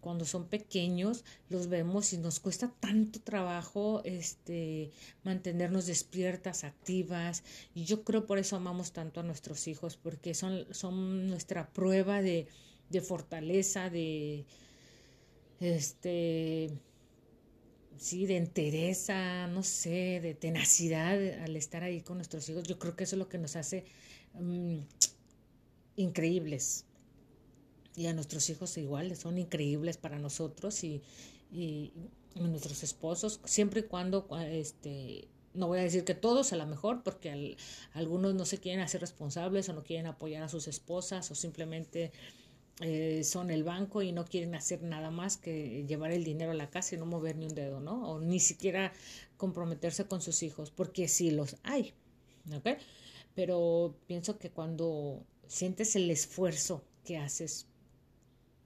cuando 0.00 0.24
son 0.24 0.46
pequeños 0.46 1.24
los 1.48 1.68
vemos 1.68 2.12
y 2.12 2.18
nos 2.18 2.40
cuesta 2.40 2.72
tanto 2.80 3.20
trabajo 3.20 4.02
este 4.04 4.90
mantenernos 5.24 5.86
despiertas, 5.86 6.64
activas 6.64 7.44
y 7.74 7.84
yo 7.84 8.04
creo 8.04 8.26
por 8.26 8.38
eso 8.38 8.56
amamos 8.56 8.92
tanto 8.92 9.20
a 9.20 9.22
nuestros 9.22 9.68
hijos 9.68 9.96
porque 9.96 10.34
son, 10.34 10.66
son 10.72 11.28
nuestra 11.28 11.68
prueba 11.72 12.22
de, 12.22 12.46
de 12.88 13.00
fortaleza, 13.00 13.90
de 13.90 14.46
este 15.60 16.70
sí, 18.00 18.26
de 18.26 18.38
entereza, 18.38 19.46
no 19.48 19.62
sé, 19.62 20.20
de 20.22 20.34
tenacidad 20.34 21.42
al 21.42 21.54
estar 21.56 21.84
ahí 21.84 22.00
con 22.00 22.16
nuestros 22.16 22.48
hijos. 22.48 22.64
Yo 22.64 22.78
creo 22.78 22.96
que 22.96 23.04
eso 23.04 23.16
es 23.16 23.18
lo 23.18 23.28
que 23.28 23.38
nos 23.38 23.56
hace 23.56 23.84
mm, 24.34 24.78
increíbles. 25.96 26.86
Y 27.96 28.06
a 28.06 28.12
nuestros 28.12 28.48
hijos 28.50 28.76
igual, 28.78 29.16
son 29.16 29.38
increíbles 29.38 29.96
para 29.96 30.18
nosotros 30.18 30.84
y, 30.84 31.02
y, 31.52 31.92
nuestros 32.36 32.82
esposos, 32.84 33.40
siempre 33.44 33.80
y 33.80 33.82
cuando, 33.84 34.28
este, 34.40 35.28
no 35.52 35.66
voy 35.66 35.80
a 35.80 35.82
decir 35.82 36.04
que 36.04 36.14
todos 36.14 36.52
a 36.52 36.56
lo 36.56 36.66
mejor, 36.66 37.02
porque 37.02 37.56
algunos 37.92 38.34
no 38.34 38.44
se 38.44 38.58
quieren 38.58 38.80
hacer 38.80 39.00
responsables 39.00 39.68
o 39.68 39.72
no 39.72 39.82
quieren 39.82 40.06
apoyar 40.06 40.42
a 40.44 40.48
sus 40.48 40.68
esposas 40.68 41.30
o 41.30 41.34
simplemente 41.34 42.12
eh, 42.80 43.24
son 43.24 43.50
el 43.50 43.62
banco 43.62 44.00
y 44.00 44.12
no 44.12 44.24
quieren 44.24 44.54
hacer 44.54 44.82
nada 44.82 45.10
más 45.10 45.36
que 45.36 45.84
llevar 45.86 46.12
el 46.12 46.24
dinero 46.24 46.52
a 46.52 46.54
la 46.54 46.70
casa 46.70 46.94
y 46.94 46.98
no 46.98 47.04
mover 47.04 47.36
ni 47.36 47.46
un 47.46 47.54
dedo, 47.54 47.80
¿no? 47.80 48.10
O 48.10 48.20
ni 48.20 48.40
siquiera 48.40 48.92
comprometerse 49.36 50.06
con 50.06 50.22
sus 50.22 50.42
hijos, 50.42 50.70
porque 50.70 51.08
sí 51.08 51.30
los 51.30 51.56
hay, 51.62 51.92
¿ok? 52.54 52.78
Pero 53.34 53.94
pienso 54.06 54.38
que 54.38 54.50
cuando 54.50 55.22
sientes 55.46 55.94
el 55.96 56.10
esfuerzo 56.10 56.82
que 57.04 57.18
haces 57.18 57.66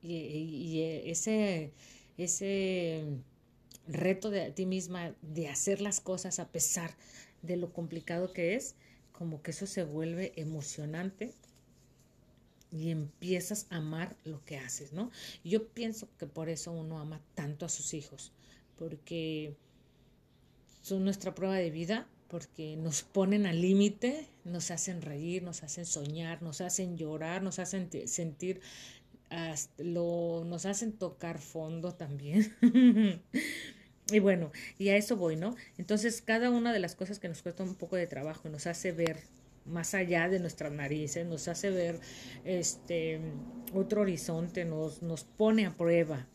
y, 0.05 0.83
ese, 1.07 1.73
ese 2.19 3.05
reto 3.87 4.31
de 4.31 4.51
ti 4.51 4.67
misma 4.67 5.15
de 5.23 5.49
hacer 5.49 5.81
las 5.81 6.01
cosas 6.01 6.39
a 6.39 6.49
pesar 6.49 6.95
de 7.43 7.57
lo 7.57 7.73
complicado 7.73 8.33
que 8.33 8.55
es, 8.55 8.75
como 9.13 9.43
que 9.43 9.53
eso 9.53 9.67
se 9.67 9.85
vuelve 9.85 10.33
emocionante 10.37 11.33
y 12.71 12.91
empiezas 12.91 13.67
a 13.71 13.77
amar 13.77 14.17
lo 14.25 14.45
que 14.45 14.59
haces, 14.59 14.93
¿no? 14.93 15.11
yo 15.45 15.69
pienso 15.69 16.09
que 16.19 16.27
por 16.27 16.49
eso 16.49 16.73
uno 16.73 16.99
ama 16.99 17.21
tanto 17.35 17.67
a 17.67 17.69
sus 17.69 17.95
hijos, 17.95 18.33
porque 18.77 19.55
son 20.83 21.05
nuestra 21.05 21.35
prueba 21.35 21.55
de 21.55 21.71
vida, 21.71 22.09
porque 22.29 22.77
nos 22.77 23.03
ponen 23.03 23.47
al 23.47 23.61
límite, 23.61 24.27
nos 24.45 24.73
hacen 24.73 25.03
reír, 25.03 25.45
nos 25.45 25.63
hacen 25.63 25.87
soñar, 25.87 26.43
nos 26.43 26.61
hacen 26.61 26.97
llorar, 26.97 27.43
nos 27.43 27.61
hacen 27.61 27.89
sentir, 28.09 28.61
lo, 29.79 30.45
nos 30.45 30.67
hacen 30.67 30.93
tocar 30.93 31.39
fondo 31.39 31.95
también. 31.95 32.55
y 34.13 34.19
bueno, 34.19 34.53
y 34.79 34.89
a 34.89 34.97
eso 34.97 35.17
voy, 35.17 35.37
¿no? 35.37 35.57
Entonces, 35.79 36.23
cada 36.23 36.51
una 36.51 36.73
de 36.73 36.81
las 36.81 36.95
cosas 36.95 37.19
que 37.19 37.29
nos 37.29 37.43
cuesta 37.43 37.63
un 37.63 37.75
poco 37.75 37.97
de 37.97 38.07
trabajo 38.07 38.49
nos 38.49 38.67
hace 38.67 38.93
ver 38.93 39.23
más 39.65 39.95
allá 39.95 40.29
de 40.29 40.41
nuestras 40.41 40.73
narices, 40.73 41.27
nos 41.27 41.49
hace 41.49 41.71
ver 41.71 42.01
este 42.45 43.21
otro 43.73 44.03
horizonte, 44.03 44.65
nos, 44.65 45.03
nos 45.03 45.25
pone 45.25 45.67
a 45.67 45.77
prueba. 45.77 46.27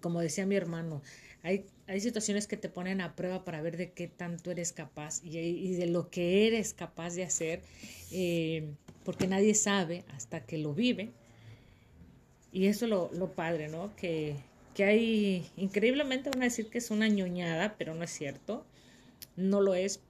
Como 0.00 0.20
decía 0.20 0.46
mi 0.46 0.56
hermano, 0.56 1.02
hay, 1.42 1.66
hay 1.86 2.00
situaciones 2.00 2.46
que 2.46 2.56
te 2.56 2.68
ponen 2.68 3.00
a 3.00 3.14
prueba 3.14 3.44
para 3.44 3.60
ver 3.60 3.76
de 3.76 3.92
qué 3.92 4.08
tanto 4.08 4.50
eres 4.50 4.72
capaz 4.72 5.22
y, 5.22 5.74
de 5.74 5.86
lo 5.86 6.08
que 6.08 6.46
eres 6.46 6.72
capaz 6.72 7.14
de 7.14 7.24
hacer, 7.24 7.62
eh, 8.10 8.72
porque 9.04 9.26
nadie 9.26 9.54
sabe 9.54 10.04
hasta 10.08 10.44
que 10.44 10.58
lo 10.58 10.72
vive. 10.72 11.12
Y 12.56 12.68
eso 12.68 12.86
lo, 12.86 13.10
lo 13.12 13.32
padre, 13.32 13.68
¿no? 13.68 13.94
Que, 13.96 14.34
que 14.74 14.84
hay, 14.84 15.46
increíblemente 15.58 16.30
van 16.30 16.40
a 16.40 16.44
decir 16.46 16.70
que 16.70 16.78
es 16.78 16.90
una 16.90 17.06
ñoñada, 17.06 17.76
pero 17.76 17.94
no 17.94 18.02
es 18.02 18.10
cierto. 18.10 18.64
No 19.36 19.60
lo 19.60 19.74
es 19.74 20.00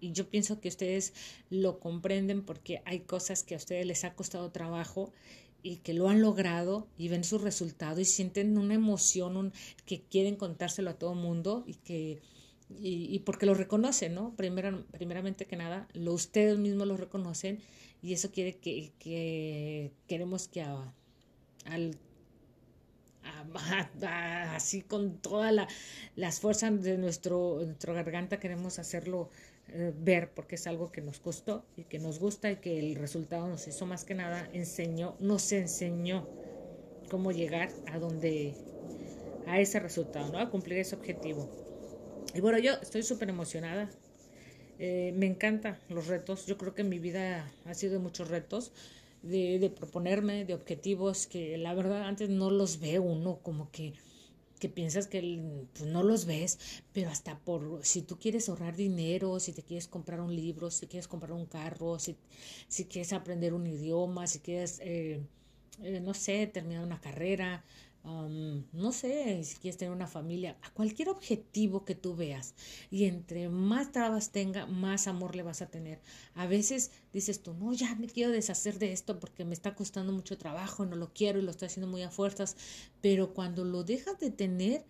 y 0.00 0.10
yo 0.10 0.28
pienso 0.28 0.60
que 0.60 0.68
ustedes 0.68 1.14
lo 1.48 1.78
comprenden 1.78 2.42
porque 2.42 2.82
hay 2.86 2.98
cosas 2.98 3.44
que 3.44 3.54
a 3.54 3.56
ustedes 3.56 3.86
les 3.86 4.02
ha 4.02 4.14
costado 4.14 4.50
trabajo 4.50 5.12
y 5.62 5.76
que 5.76 5.94
lo 5.94 6.08
han 6.08 6.20
logrado 6.22 6.88
y 6.98 7.06
ven 7.06 7.22
su 7.22 7.38
resultado 7.38 8.00
y 8.00 8.04
sienten 8.04 8.58
una 8.58 8.74
emoción 8.74 9.52
que 9.86 10.00
quieren 10.02 10.34
contárselo 10.34 10.90
a 10.90 10.98
todo 10.98 11.14
mundo 11.14 11.62
y 11.68 11.74
que 11.74 12.18
y, 12.80 13.16
porque 13.20 13.46
lo 13.46 13.54
reconocen, 13.54 14.14
¿no? 14.14 14.34
primeramente 14.34 15.46
que 15.46 15.54
nada, 15.54 15.86
lo, 15.92 16.14
ustedes 16.14 16.58
mismos 16.58 16.88
lo 16.88 16.96
reconocen 16.96 17.60
y 18.02 18.12
eso 18.12 18.32
quiere 18.32 18.56
que, 18.56 18.90
que 18.98 19.92
queremos 20.08 20.48
que 20.48 20.62
al 21.64 21.96
así 24.54 24.82
con 24.82 25.18
todas 25.18 25.52
la, 25.52 25.68
las 26.16 26.40
fuerzas 26.40 26.82
de 26.82 26.98
nuestro, 26.98 27.60
nuestro 27.64 27.94
garganta 27.94 28.38
queremos 28.40 28.78
hacerlo 28.78 29.28
eh, 29.68 29.92
ver 29.96 30.30
porque 30.34 30.56
es 30.56 30.66
algo 30.66 30.90
que 30.90 31.00
nos 31.00 31.20
costó 31.20 31.64
y 31.76 31.84
que 31.84 31.98
nos 31.98 32.18
gusta 32.18 32.50
y 32.50 32.56
que 32.56 32.78
el 32.78 32.94
resultado 32.96 33.48
nos 33.48 33.66
hizo 33.68 33.86
más 33.86 34.04
que 34.04 34.14
nada 34.14 34.48
enseñó, 34.52 35.16
nos 35.20 35.50
enseñó 35.52 36.28
cómo 37.10 37.32
llegar 37.32 37.70
a 37.86 37.98
donde 37.98 38.54
a 39.46 39.60
ese 39.60 39.80
resultado, 39.80 40.32
¿no? 40.32 40.38
A 40.38 40.50
cumplir 40.50 40.78
ese 40.78 40.94
objetivo. 40.94 41.48
Y 42.34 42.40
bueno, 42.40 42.58
yo 42.58 42.72
estoy 42.80 43.02
súper 43.02 43.28
emocionada. 43.28 43.90
Eh, 44.78 45.12
me 45.16 45.26
encantan 45.26 45.78
los 45.88 46.06
retos. 46.06 46.46
Yo 46.46 46.56
creo 46.56 46.74
que 46.74 46.84
mi 46.84 46.98
vida 46.98 47.50
ha 47.66 47.74
sido 47.74 47.94
de 47.94 47.98
muchos 47.98 48.28
retos 48.28 48.72
de, 49.22 49.58
de, 49.58 49.70
proponerme, 49.70 50.44
de 50.44 50.54
objetivos 50.54 51.26
que 51.26 51.56
la 51.58 51.74
verdad 51.74 52.04
antes 52.04 52.28
no 52.28 52.50
los 52.50 52.80
ve 52.80 52.98
uno, 52.98 53.38
como 53.42 53.70
que, 53.70 53.94
que 54.58 54.68
piensas 54.68 55.06
que 55.06 55.66
pues, 55.72 55.88
no 55.90 56.02
los 56.02 56.24
ves, 56.24 56.58
pero 56.92 57.10
hasta 57.10 57.38
por 57.38 57.80
si 57.84 58.02
tú 58.02 58.18
quieres 58.18 58.48
ahorrar 58.48 58.76
dinero, 58.76 59.40
si 59.40 59.52
te 59.52 59.62
quieres 59.62 59.88
comprar 59.88 60.20
un 60.20 60.34
libro, 60.34 60.70
si 60.70 60.86
quieres 60.86 61.08
comprar 61.08 61.32
un 61.32 61.46
carro, 61.46 61.98
si, 61.98 62.16
si 62.68 62.84
quieres 62.84 63.12
aprender 63.12 63.54
un 63.54 63.66
idioma, 63.66 64.26
si 64.26 64.40
quieres, 64.40 64.80
eh, 64.82 65.20
eh, 65.82 66.00
no 66.00 66.14
sé, 66.14 66.46
terminar 66.46 66.84
una 66.84 67.00
carrera, 67.00 67.64
no 68.04 68.92
sé, 68.92 69.44
si 69.44 69.56
quieres 69.56 69.78
tener 69.78 69.94
una 69.94 70.08
familia, 70.08 70.56
a 70.62 70.70
cualquier 70.70 71.08
objetivo 71.08 71.84
que 71.84 71.94
tú 71.94 72.16
veas. 72.16 72.54
Y 72.90 73.04
entre 73.04 73.48
más 73.48 73.92
trabas 73.92 74.30
tenga, 74.32 74.66
más 74.66 75.06
amor 75.06 75.36
le 75.36 75.42
vas 75.42 75.62
a 75.62 75.70
tener. 75.70 76.00
A 76.34 76.46
veces 76.46 76.90
dices 77.12 77.42
tú, 77.42 77.54
no, 77.54 77.72
ya 77.72 77.94
me 77.94 78.08
quiero 78.08 78.32
deshacer 78.32 78.78
de 78.78 78.92
esto 78.92 79.20
porque 79.20 79.44
me 79.44 79.54
está 79.54 79.74
costando 79.74 80.12
mucho 80.12 80.36
trabajo, 80.36 80.84
no 80.84 80.96
lo 80.96 81.12
quiero 81.12 81.38
y 81.38 81.42
lo 81.42 81.52
estoy 81.52 81.66
haciendo 81.66 81.86
muy 81.88 82.02
a 82.02 82.10
fuerzas. 82.10 82.56
Pero 83.00 83.34
cuando 83.34 83.64
lo 83.64 83.84
dejas 83.84 84.18
de 84.18 84.30
tener, 84.30 84.84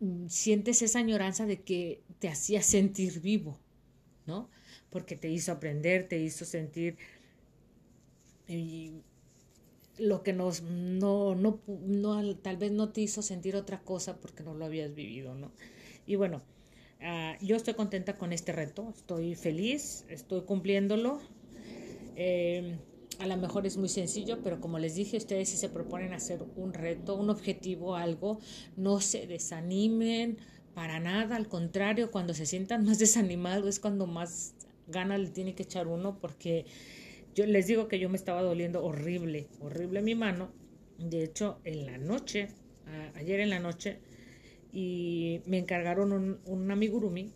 mm, 0.00 0.28
sientes 0.28 0.82
esa 0.82 1.00
añoranza 1.00 1.44
de 1.46 1.62
que 1.62 2.02
te 2.20 2.28
hacía 2.28 2.62
sentir 2.62 3.20
vivo, 3.20 3.58
¿no? 4.26 4.48
Porque 4.90 5.16
te 5.16 5.28
hizo 5.28 5.52
aprender, 5.52 6.08
te 6.08 6.18
hizo 6.20 6.44
sentir... 6.44 6.96
lo 9.98 10.22
que 10.22 10.32
nos 10.32 10.62
no, 10.62 11.34
no, 11.34 11.60
no, 11.66 12.36
tal 12.36 12.56
vez 12.56 12.72
no 12.72 12.90
te 12.90 13.00
hizo 13.00 13.22
sentir 13.22 13.56
otra 13.56 13.80
cosa 13.80 14.16
porque 14.20 14.42
no 14.42 14.54
lo 14.54 14.64
habías 14.64 14.94
vivido, 14.94 15.34
¿no? 15.34 15.52
Y 16.06 16.16
bueno, 16.16 16.42
uh, 17.00 17.44
yo 17.44 17.56
estoy 17.56 17.74
contenta 17.74 18.16
con 18.16 18.32
este 18.32 18.52
reto, 18.52 18.92
estoy 18.94 19.34
feliz, 19.34 20.04
estoy 20.08 20.42
cumpliéndolo. 20.42 21.20
Eh, 22.16 22.78
a 23.18 23.26
lo 23.26 23.36
mejor 23.36 23.66
es 23.66 23.76
muy 23.76 23.88
sencillo, 23.88 24.40
pero 24.42 24.60
como 24.60 24.78
les 24.78 24.94
dije, 24.94 25.16
ustedes 25.16 25.48
si 25.48 25.56
se 25.56 25.68
proponen 25.68 26.12
hacer 26.12 26.44
un 26.56 26.74
reto, 26.74 27.14
un 27.16 27.30
objetivo, 27.30 27.96
algo, 27.96 28.38
no 28.76 29.00
se 29.00 29.26
desanimen 29.26 30.38
para 30.74 31.00
nada, 31.00 31.36
al 31.36 31.48
contrario, 31.48 32.10
cuando 32.10 32.34
se 32.34 32.44
sientan 32.44 32.84
más 32.86 32.98
desanimados 32.98 33.66
es 33.66 33.80
cuando 33.80 34.06
más 34.06 34.54
ganas 34.88 35.20
le 35.20 35.30
tiene 35.30 35.54
que 35.54 35.62
echar 35.62 35.88
uno 35.88 36.18
porque 36.20 36.66
yo 37.36 37.44
les 37.44 37.66
digo 37.66 37.86
que 37.86 37.98
yo 37.98 38.08
me 38.08 38.16
estaba 38.16 38.40
doliendo 38.40 38.82
horrible, 38.82 39.46
horrible 39.60 40.00
mi 40.00 40.14
mano. 40.14 40.50
De 40.98 41.22
hecho, 41.22 41.60
en 41.64 41.84
la 41.84 41.98
noche, 41.98 42.48
ayer 43.14 43.40
en 43.40 43.50
la 43.50 43.60
noche, 43.60 43.98
y 44.72 45.42
me 45.44 45.58
encargaron 45.58 46.12
un, 46.12 46.40
un 46.46 46.70
amigurumi 46.70 47.34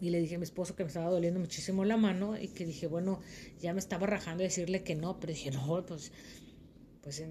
y 0.00 0.08
le 0.08 0.20
dije 0.20 0.36
a 0.36 0.38
mi 0.38 0.44
esposo 0.44 0.74
que 0.74 0.84
me 0.84 0.88
estaba 0.88 1.10
doliendo 1.10 1.38
muchísimo 1.38 1.84
la 1.84 1.98
mano 1.98 2.38
y 2.40 2.48
que 2.48 2.64
dije, 2.64 2.86
bueno, 2.86 3.20
ya 3.60 3.74
me 3.74 3.78
estaba 3.78 4.06
rajando 4.06 4.42
decirle 4.42 4.82
que 4.82 4.94
no, 4.94 5.20
pero 5.20 5.34
dije, 5.34 5.50
no, 5.50 5.84
pues, 5.84 6.10
pues 7.02 7.22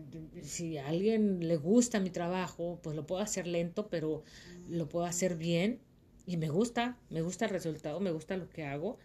si 0.43 0.77
a 0.77 0.87
alguien 0.87 1.47
le 1.47 1.57
gusta 1.57 1.99
mi 1.99 2.11
trabajo, 2.11 2.79
pues 2.83 2.95
lo 2.95 3.07
puedo 3.07 3.19
hacer 3.21 3.47
lento, 3.47 3.89
pero 3.89 4.23
lo 4.69 4.87
puedo 4.89 5.05
hacer 5.05 5.37
bien 5.37 5.79
y 6.27 6.37
me 6.37 6.49
gusta, 6.49 6.99
me 7.09 7.23
gusta 7.23 7.45
el 7.45 7.51
resultado, 7.51 7.99
me 7.99 8.11
gusta 8.11 8.37
lo 8.37 8.47
que 8.47 8.63
hago. 8.63 8.99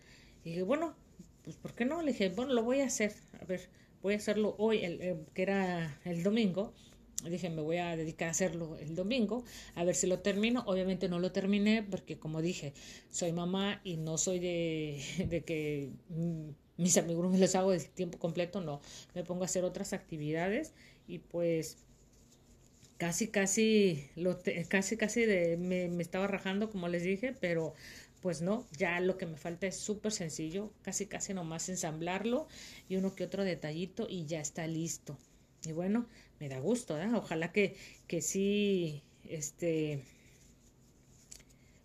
Y 0.44 0.50
dije, 0.50 0.62
bueno, 0.64 0.94
pues 1.48 1.56
¿por 1.56 1.72
qué 1.72 1.86
no? 1.86 2.02
Le 2.02 2.12
dije, 2.12 2.28
bueno, 2.28 2.52
lo 2.52 2.62
voy 2.62 2.80
a 2.80 2.84
hacer, 2.84 3.14
a 3.40 3.44
ver, 3.46 3.70
voy 4.02 4.12
a 4.12 4.16
hacerlo 4.18 4.54
hoy, 4.58 4.84
el, 4.84 5.24
que 5.32 5.42
era 5.42 5.98
el 6.04 6.22
domingo. 6.22 6.74
Dije, 7.24 7.48
me 7.48 7.62
voy 7.62 7.78
a 7.78 7.96
dedicar 7.96 8.28
a 8.28 8.32
hacerlo 8.32 8.76
el 8.76 8.94
domingo, 8.94 9.44
a 9.74 9.82
ver 9.82 9.94
si 9.94 10.06
lo 10.06 10.18
termino. 10.18 10.62
Obviamente 10.66 11.08
no 11.08 11.18
lo 11.18 11.32
terminé 11.32 11.82
porque, 11.82 12.18
como 12.18 12.42
dije, 12.42 12.74
soy 13.10 13.32
mamá 13.32 13.80
y 13.82 13.96
no 13.96 14.18
soy 14.18 14.40
de, 14.40 15.02
de 15.26 15.42
que 15.42 15.90
mm, 16.10 16.50
mis 16.76 16.98
amigos 16.98 17.30
me 17.30 17.38
los 17.38 17.54
hago 17.54 17.70
de 17.70 17.80
tiempo 17.80 18.18
completo, 18.18 18.60
no. 18.60 18.82
Me 19.14 19.24
pongo 19.24 19.42
a 19.42 19.46
hacer 19.46 19.64
otras 19.64 19.94
actividades 19.94 20.74
y 21.08 21.18
pues 21.20 21.78
casi, 22.98 23.28
casi, 23.28 24.04
lo 24.16 24.38
casi, 24.68 24.98
casi 24.98 25.24
de, 25.24 25.56
me, 25.56 25.88
me 25.88 26.02
estaba 26.02 26.26
rajando, 26.26 26.68
como 26.70 26.88
les 26.88 27.04
dije, 27.04 27.34
pero 27.40 27.74
pues 28.20 28.42
no, 28.42 28.66
ya 28.76 29.00
lo 29.00 29.16
que 29.16 29.26
me 29.26 29.36
falta 29.36 29.66
es 29.66 29.76
súper 29.76 30.12
sencillo, 30.12 30.72
casi 30.82 31.06
casi 31.06 31.34
nomás 31.34 31.68
ensamblarlo 31.68 32.48
y 32.88 32.96
uno 32.96 33.14
que 33.14 33.24
otro 33.24 33.44
detallito 33.44 34.06
y 34.08 34.26
ya 34.26 34.40
está 34.40 34.66
listo. 34.66 35.16
Y 35.64 35.72
bueno, 35.72 36.06
me 36.40 36.48
da 36.48 36.58
gusto, 36.60 37.00
¿eh? 37.00 37.08
Ojalá 37.14 37.52
que, 37.52 37.76
que 38.06 38.20
sí, 38.22 39.02
este, 39.24 40.02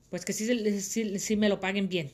pues 0.10 0.26
que 0.26 0.34
sí, 0.34 0.82
sí, 0.82 1.20
sí, 1.20 1.36
me 1.38 1.50
lo 1.50 1.60
paguen 1.60 1.90
bien. 1.90 2.12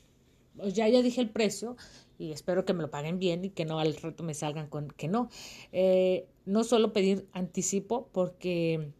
Ya, 0.73 0.87
ya 0.87 1.01
dije 1.01 1.21
el 1.21 1.29
precio 1.29 1.77
y 2.17 2.31
espero 2.31 2.65
que 2.65 2.73
me 2.73 2.81
lo 2.81 2.89
paguen 2.89 3.19
bien 3.19 3.45
y 3.45 3.49
que 3.49 3.65
no 3.65 3.79
al 3.79 3.95
rato 3.95 4.23
me 4.23 4.33
salgan 4.33 4.67
con 4.67 4.89
que 4.89 5.07
no. 5.07 5.29
Eh, 5.71 6.27
no 6.45 6.63
solo 6.63 6.93
pedir 6.93 7.27
anticipo 7.33 8.09
porque 8.11 8.91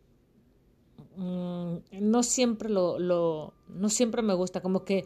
Mm, 1.19 1.79
no 1.99 2.23
siempre 2.23 2.69
lo, 2.69 2.97
lo, 2.97 3.53
no 3.67 3.89
siempre 3.89 4.21
me 4.21 4.34
gusta, 4.34 4.62
como 4.62 4.86
que 4.86 5.03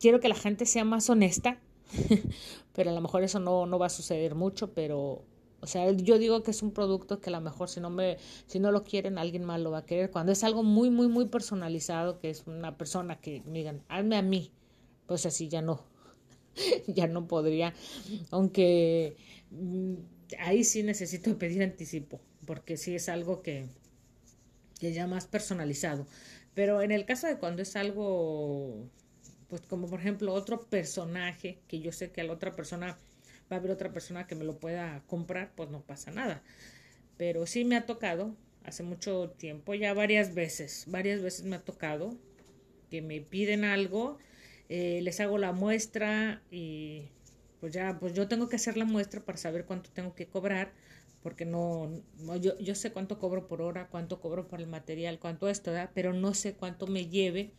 quiero 0.00 0.18
que 0.18 0.28
la 0.28 0.34
gente 0.34 0.66
sea 0.66 0.84
más 0.84 1.08
honesta, 1.08 1.60
pero 2.74 2.90
a 2.90 2.92
lo 2.92 3.00
mejor 3.00 3.22
eso 3.22 3.38
no, 3.38 3.64
no 3.64 3.78
va 3.78 3.86
a 3.86 3.90
suceder 3.90 4.34
mucho, 4.34 4.72
pero 4.74 5.22
o 5.60 5.66
sea, 5.68 5.88
yo 5.92 6.18
digo 6.18 6.42
que 6.42 6.50
es 6.50 6.62
un 6.62 6.72
producto 6.72 7.20
que 7.20 7.30
a 7.30 7.32
lo 7.32 7.40
mejor 7.40 7.68
si 7.68 7.80
no 7.80 7.90
me, 7.90 8.16
si 8.46 8.58
no 8.58 8.72
lo 8.72 8.82
quieren, 8.82 9.18
alguien 9.18 9.44
más 9.44 9.60
lo 9.60 9.70
va 9.70 9.78
a 9.78 9.86
querer. 9.86 10.10
Cuando 10.10 10.32
es 10.32 10.42
algo 10.42 10.64
muy, 10.64 10.90
muy, 10.90 11.06
muy 11.06 11.26
personalizado, 11.26 12.18
que 12.18 12.30
es 12.30 12.44
una 12.48 12.76
persona 12.76 13.20
que 13.20 13.42
me 13.46 13.58
digan, 13.58 13.84
hazme 13.88 14.16
a 14.16 14.22
mí, 14.22 14.50
pues 15.06 15.26
así 15.26 15.48
ya 15.48 15.62
no, 15.62 15.84
ya 16.88 17.06
no 17.06 17.28
podría. 17.28 17.72
Aunque 18.32 19.16
mm, 19.52 19.94
ahí 20.40 20.64
sí 20.64 20.82
necesito 20.82 21.38
pedir 21.38 21.62
anticipo, 21.62 22.20
porque 22.46 22.76
sí 22.76 22.96
es 22.96 23.08
algo 23.08 23.42
que, 23.42 23.68
que 24.80 24.92
ya 24.92 25.06
más 25.06 25.26
personalizado. 25.26 26.06
Pero 26.54 26.82
en 26.82 26.90
el 26.90 27.04
caso 27.04 27.26
de 27.26 27.38
cuando 27.38 27.62
es 27.62 27.76
algo, 27.76 28.88
pues 29.48 29.62
como 29.62 29.88
por 29.88 30.00
ejemplo 30.00 30.32
otro 30.32 30.62
personaje, 30.62 31.60
que 31.68 31.80
yo 31.80 31.92
sé 31.92 32.10
que 32.10 32.22
a 32.22 32.24
la 32.24 32.32
otra 32.32 32.52
persona 32.52 32.98
va 33.50 33.56
a 33.56 33.58
haber 33.58 33.70
otra 33.70 33.92
persona 33.92 34.26
que 34.26 34.34
me 34.34 34.44
lo 34.44 34.58
pueda 34.58 35.02
comprar, 35.06 35.52
pues 35.54 35.70
no 35.70 35.82
pasa 35.82 36.10
nada. 36.10 36.42
Pero 37.16 37.46
sí 37.46 37.64
me 37.64 37.76
ha 37.76 37.86
tocado, 37.86 38.34
hace 38.64 38.82
mucho 38.82 39.30
tiempo, 39.36 39.74
ya 39.74 39.94
varias 39.94 40.34
veces, 40.34 40.84
varias 40.88 41.22
veces 41.22 41.44
me 41.44 41.56
ha 41.56 41.64
tocado 41.64 42.16
que 42.90 43.02
me 43.02 43.20
piden 43.20 43.64
algo, 43.64 44.18
eh, 44.68 45.00
les 45.02 45.20
hago 45.20 45.38
la 45.38 45.52
muestra 45.52 46.42
y 46.50 47.08
pues 47.60 47.72
ya, 47.72 47.98
pues 48.00 48.14
yo 48.14 48.26
tengo 48.28 48.48
que 48.48 48.56
hacer 48.56 48.76
la 48.76 48.84
muestra 48.84 49.20
para 49.20 49.38
saber 49.38 49.64
cuánto 49.66 49.90
tengo 49.90 50.14
que 50.14 50.26
cobrar 50.26 50.72
porque 51.22 51.44
no, 51.44 51.90
yo, 52.40 52.58
yo 52.58 52.74
sé 52.74 52.92
cuánto 52.92 53.18
cobro 53.18 53.46
por 53.46 53.62
hora, 53.62 53.88
cuánto 53.88 54.20
cobro 54.20 54.48
por 54.48 54.60
el 54.60 54.66
material, 54.66 55.18
cuánto 55.18 55.48
esto, 55.48 55.72
pero 55.94 56.12
no 56.12 56.34
sé 56.34 56.54
cuánto 56.54 56.86
me 56.86 57.06
lleve 57.08 57.52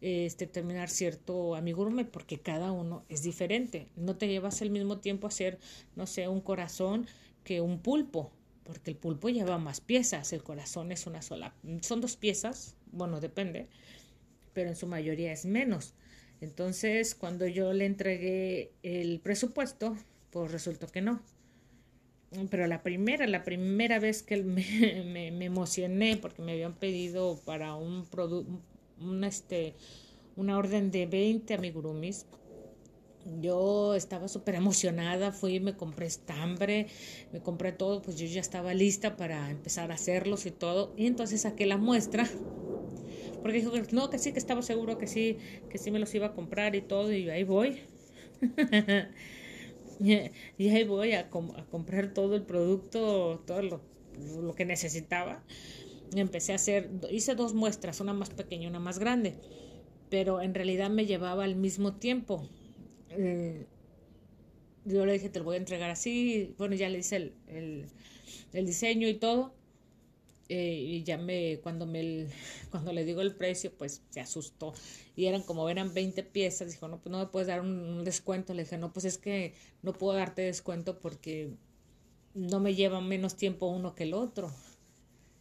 este 0.00 0.46
terminar 0.46 0.88
cierto 0.88 1.54
amigurumi 1.56 2.04
porque 2.04 2.38
cada 2.38 2.72
uno 2.72 3.04
es 3.08 3.22
diferente. 3.22 3.88
No 3.96 4.16
te 4.16 4.28
llevas 4.28 4.62
el 4.62 4.70
mismo 4.70 4.98
tiempo 4.98 5.26
a 5.26 5.28
hacer, 5.28 5.58
no 5.96 6.06
sé, 6.06 6.28
un 6.28 6.40
corazón 6.40 7.06
que 7.44 7.60
un 7.60 7.80
pulpo, 7.80 8.30
porque 8.64 8.90
el 8.90 8.96
pulpo 8.96 9.28
lleva 9.28 9.58
más 9.58 9.80
piezas, 9.80 10.32
el 10.32 10.42
corazón 10.42 10.92
es 10.92 11.06
una 11.06 11.22
sola, 11.22 11.54
son 11.80 12.00
dos 12.00 12.16
piezas, 12.16 12.76
bueno, 12.92 13.20
depende, 13.20 13.68
pero 14.52 14.68
en 14.68 14.76
su 14.76 14.86
mayoría 14.86 15.32
es 15.32 15.46
menos. 15.46 15.94
Entonces, 16.40 17.14
cuando 17.14 17.46
yo 17.46 17.72
le 17.72 17.86
entregué 17.86 18.70
el 18.82 19.20
presupuesto, 19.20 19.96
pues 20.30 20.52
resultó 20.52 20.86
que 20.86 21.00
no, 21.00 21.22
pero 22.50 22.66
la 22.66 22.82
primera, 22.82 23.26
la 23.26 23.44
primera 23.44 23.98
vez 23.98 24.22
que 24.22 24.42
me, 24.42 25.30
me, 25.30 25.44
emocioné 25.44 26.16
porque 26.16 26.42
me 26.42 26.52
habían 26.52 26.74
pedido 26.74 27.40
para 27.44 27.74
un 27.74 28.04
producto, 28.04 28.52
un, 29.00 29.24
este, 29.24 29.74
una 30.36 30.58
orden 30.58 30.90
de 30.90 31.06
20 31.06 31.54
amigurumis 31.54 32.26
yo 33.40 33.94
estaba 33.94 34.28
súper 34.28 34.54
emocionada, 34.54 35.32
fui 35.32 35.60
me 35.60 35.76
compré 35.76 36.06
estambre, 36.06 36.86
me 37.32 37.40
compré 37.40 37.72
todo, 37.72 38.00
pues 38.02 38.18
yo 38.18 38.26
ya 38.26 38.40
estaba 38.40 38.74
lista 38.74 39.16
para 39.16 39.50
empezar 39.50 39.90
a 39.90 39.94
hacerlos 39.94 40.46
y 40.46 40.50
todo. 40.50 40.94
Y 40.96 41.06
entonces 41.06 41.42
saqué 41.42 41.66
la 41.66 41.76
muestra, 41.76 42.28
porque 43.42 43.58
dijo 43.58 43.72
no, 43.92 44.10
que 44.10 44.18
sí, 44.18 44.32
que 44.32 44.38
estaba 44.38 44.62
seguro 44.62 44.98
que 44.98 45.06
sí, 45.06 45.38
que 45.68 45.78
sí 45.78 45.90
me 45.90 45.98
los 45.98 46.14
iba 46.14 46.28
a 46.28 46.32
comprar 46.32 46.74
y 46.74 46.80
todo, 46.80 47.12
y 47.12 47.28
ahí 47.28 47.44
voy. 47.44 47.80
y, 50.00 50.68
ahí 50.68 50.84
voy 50.84 51.12
a, 51.12 51.30
comprar 51.30 52.12
todo 52.14 52.36
el 52.36 52.42
producto, 52.42 53.42
todo 53.46 53.62
lo, 53.62 53.80
lo 54.42 54.54
que 54.54 54.64
necesitaba. 54.64 55.42
Empecé 56.14 56.52
a 56.52 56.56
hacer, 56.56 56.90
hice 57.10 57.34
dos 57.34 57.54
muestras, 57.54 58.00
una 58.00 58.14
más 58.14 58.30
pequeña 58.30 58.64
y 58.64 58.66
una 58.68 58.80
más 58.80 58.98
grande, 58.98 59.34
pero 60.10 60.40
en 60.40 60.54
realidad 60.54 60.88
me 60.88 61.06
llevaba 61.06 61.44
al 61.44 61.56
mismo 61.56 61.94
tiempo 61.94 62.48
eh, 63.10 63.66
yo 64.84 65.04
le 65.04 65.14
dije, 65.14 65.28
te 65.28 65.38
lo 65.38 65.44
voy 65.44 65.56
a 65.56 65.58
entregar 65.58 65.90
así. 65.90 66.54
Bueno, 66.58 66.74
ya 66.74 66.88
le 66.88 66.98
hice 66.98 67.16
el, 67.16 67.86
el, 68.52 68.66
diseño 68.66 69.08
y 69.08 69.14
todo. 69.14 69.52
Eh, 70.48 70.74
y 70.74 71.02
ya 71.04 71.18
me, 71.18 71.60
cuando 71.62 71.86
me, 71.86 72.26
cuando 72.70 72.92
le 72.92 73.04
digo 73.04 73.20
el 73.20 73.34
precio, 73.34 73.72
pues 73.76 74.02
se 74.10 74.20
asustó. 74.20 74.74
Y 75.16 75.26
eran 75.26 75.42
como 75.42 75.68
eran 75.68 75.92
20 75.94 76.22
piezas, 76.22 76.70
dijo, 76.70 76.88
no, 76.88 77.00
pues 77.00 77.10
no 77.10 77.18
me 77.18 77.26
puedes 77.26 77.48
dar 77.48 77.60
un, 77.60 78.04
descuento. 78.04 78.54
Le 78.54 78.64
dije, 78.64 78.78
no, 78.78 78.92
pues 78.92 79.04
es 79.04 79.18
que 79.18 79.54
no 79.82 79.92
puedo 79.92 80.16
darte 80.16 80.42
descuento 80.42 80.98
porque 80.98 81.50
no 82.34 82.60
me 82.60 82.74
lleva 82.74 83.00
menos 83.00 83.36
tiempo 83.36 83.66
uno 83.66 83.94
que 83.94 84.04
el 84.04 84.14
otro. 84.14 84.52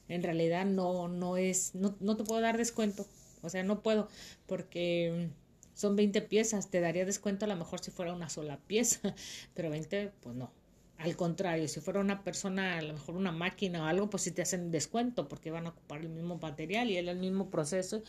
En 0.09 0.23
realidad 0.23 0.65
no, 0.65 1.07
no 1.07 1.37
es, 1.37 1.75
no, 1.75 1.95
no 1.99 2.17
te 2.17 2.23
puedo 2.23 2.41
dar 2.41 2.57
descuento. 2.57 3.05
O 3.41 3.49
sea, 3.49 3.63
no 3.63 3.81
puedo 3.83 4.07
porque 4.45 5.29
son 5.77 5.95
20 5.95 6.21
piezas, 6.23 6.69
te 6.71 6.81
daría 6.81 7.05
descuento 7.05 7.45
a 7.45 7.47
lo 7.47 7.55
mejor 7.55 7.79
si 7.79 7.91
fuera 7.91 8.13
una 8.13 8.29
sola 8.29 8.57
pieza, 8.65 9.13
pero 9.53 9.69
20, 9.69 10.11
pues 10.21 10.35
no. 10.35 10.51
Al 10.97 11.15
contrario, 11.15 11.67
si 11.67 11.79
fuera 11.79 11.99
una 11.99 12.23
persona, 12.23 12.79
a 12.79 12.81
lo 12.81 12.93
mejor 12.93 13.15
una 13.15 13.31
máquina 13.31 13.83
o 13.83 13.85
algo, 13.85 14.09
pues 14.09 14.23
sí 14.23 14.31
te 14.31 14.41
hacen 14.41 14.71
descuento 14.71 15.27
porque 15.27 15.51
van 15.51 15.67
a 15.67 15.69
ocupar 15.69 16.01
el 16.01 16.09
mismo 16.09 16.37
material 16.37 16.89
y 16.89 16.97
el 16.97 17.15
mismo 17.17 17.49
proceso, 17.51 18.01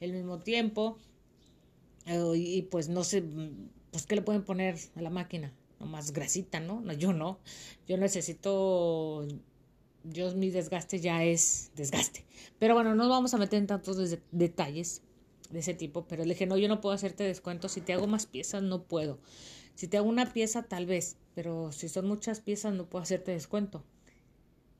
el 0.00 0.12
mismo 0.12 0.38
tiempo. 0.40 0.98
Eh, 2.06 2.32
y 2.36 2.62
pues 2.62 2.88
no 2.88 3.02
sé, 3.02 3.24
pues 3.90 4.06
qué 4.06 4.16
le 4.16 4.22
pueden 4.22 4.42
poner 4.44 4.76
a 4.94 5.00
la 5.00 5.10
máquina, 5.10 5.52
más 5.80 6.12
grasita, 6.12 6.60
¿no? 6.60 6.80
¿no? 6.80 6.92
Yo 6.92 7.12
no, 7.12 7.38
yo 7.88 7.96
necesito, 7.96 9.26
yo 10.04 10.34
mi 10.34 10.50
desgaste 10.50 11.00
ya 11.00 11.24
es 11.24 11.70
desgaste. 11.76 12.24
Pero 12.58 12.74
bueno, 12.74 12.94
no 12.94 13.08
vamos 13.08 13.32
a 13.32 13.38
meter 13.38 13.58
en 13.58 13.66
tantos 13.66 14.18
detalles 14.32 15.02
de 15.50 15.60
ese 15.60 15.74
tipo, 15.74 16.06
pero 16.06 16.24
le 16.24 16.34
dije, 16.34 16.46
no, 16.46 16.58
yo 16.58 16.68
no 16.68 16.80
puedo 16.80 16.94
hacerte 16.94 17.24
descuento, 17.24 17.68
si 17.68 17.80
te 17.80 17.92
hago 17.94 18.06
más 18.06 18.26
piezas 18.26 18.62
no 18.62 18.82
puedo. 18.82 19.18
Si 19.74 19.88
te 19.88 19.96
hago 19.96 20.08
una 20.08 20.32
pieza 20.32 20.62
tal 20.62 20.86
vez, 20.86 21.16
pero 21.34 21.72
si 21.72 21.88
son 21.88 22.06
muchas 22.06 22.40
piezas 22.40 22.74
no 22.74 22.86
puedo 22.86 23.02
hacerte 23.02 23.32
descuento. 23.32 23.82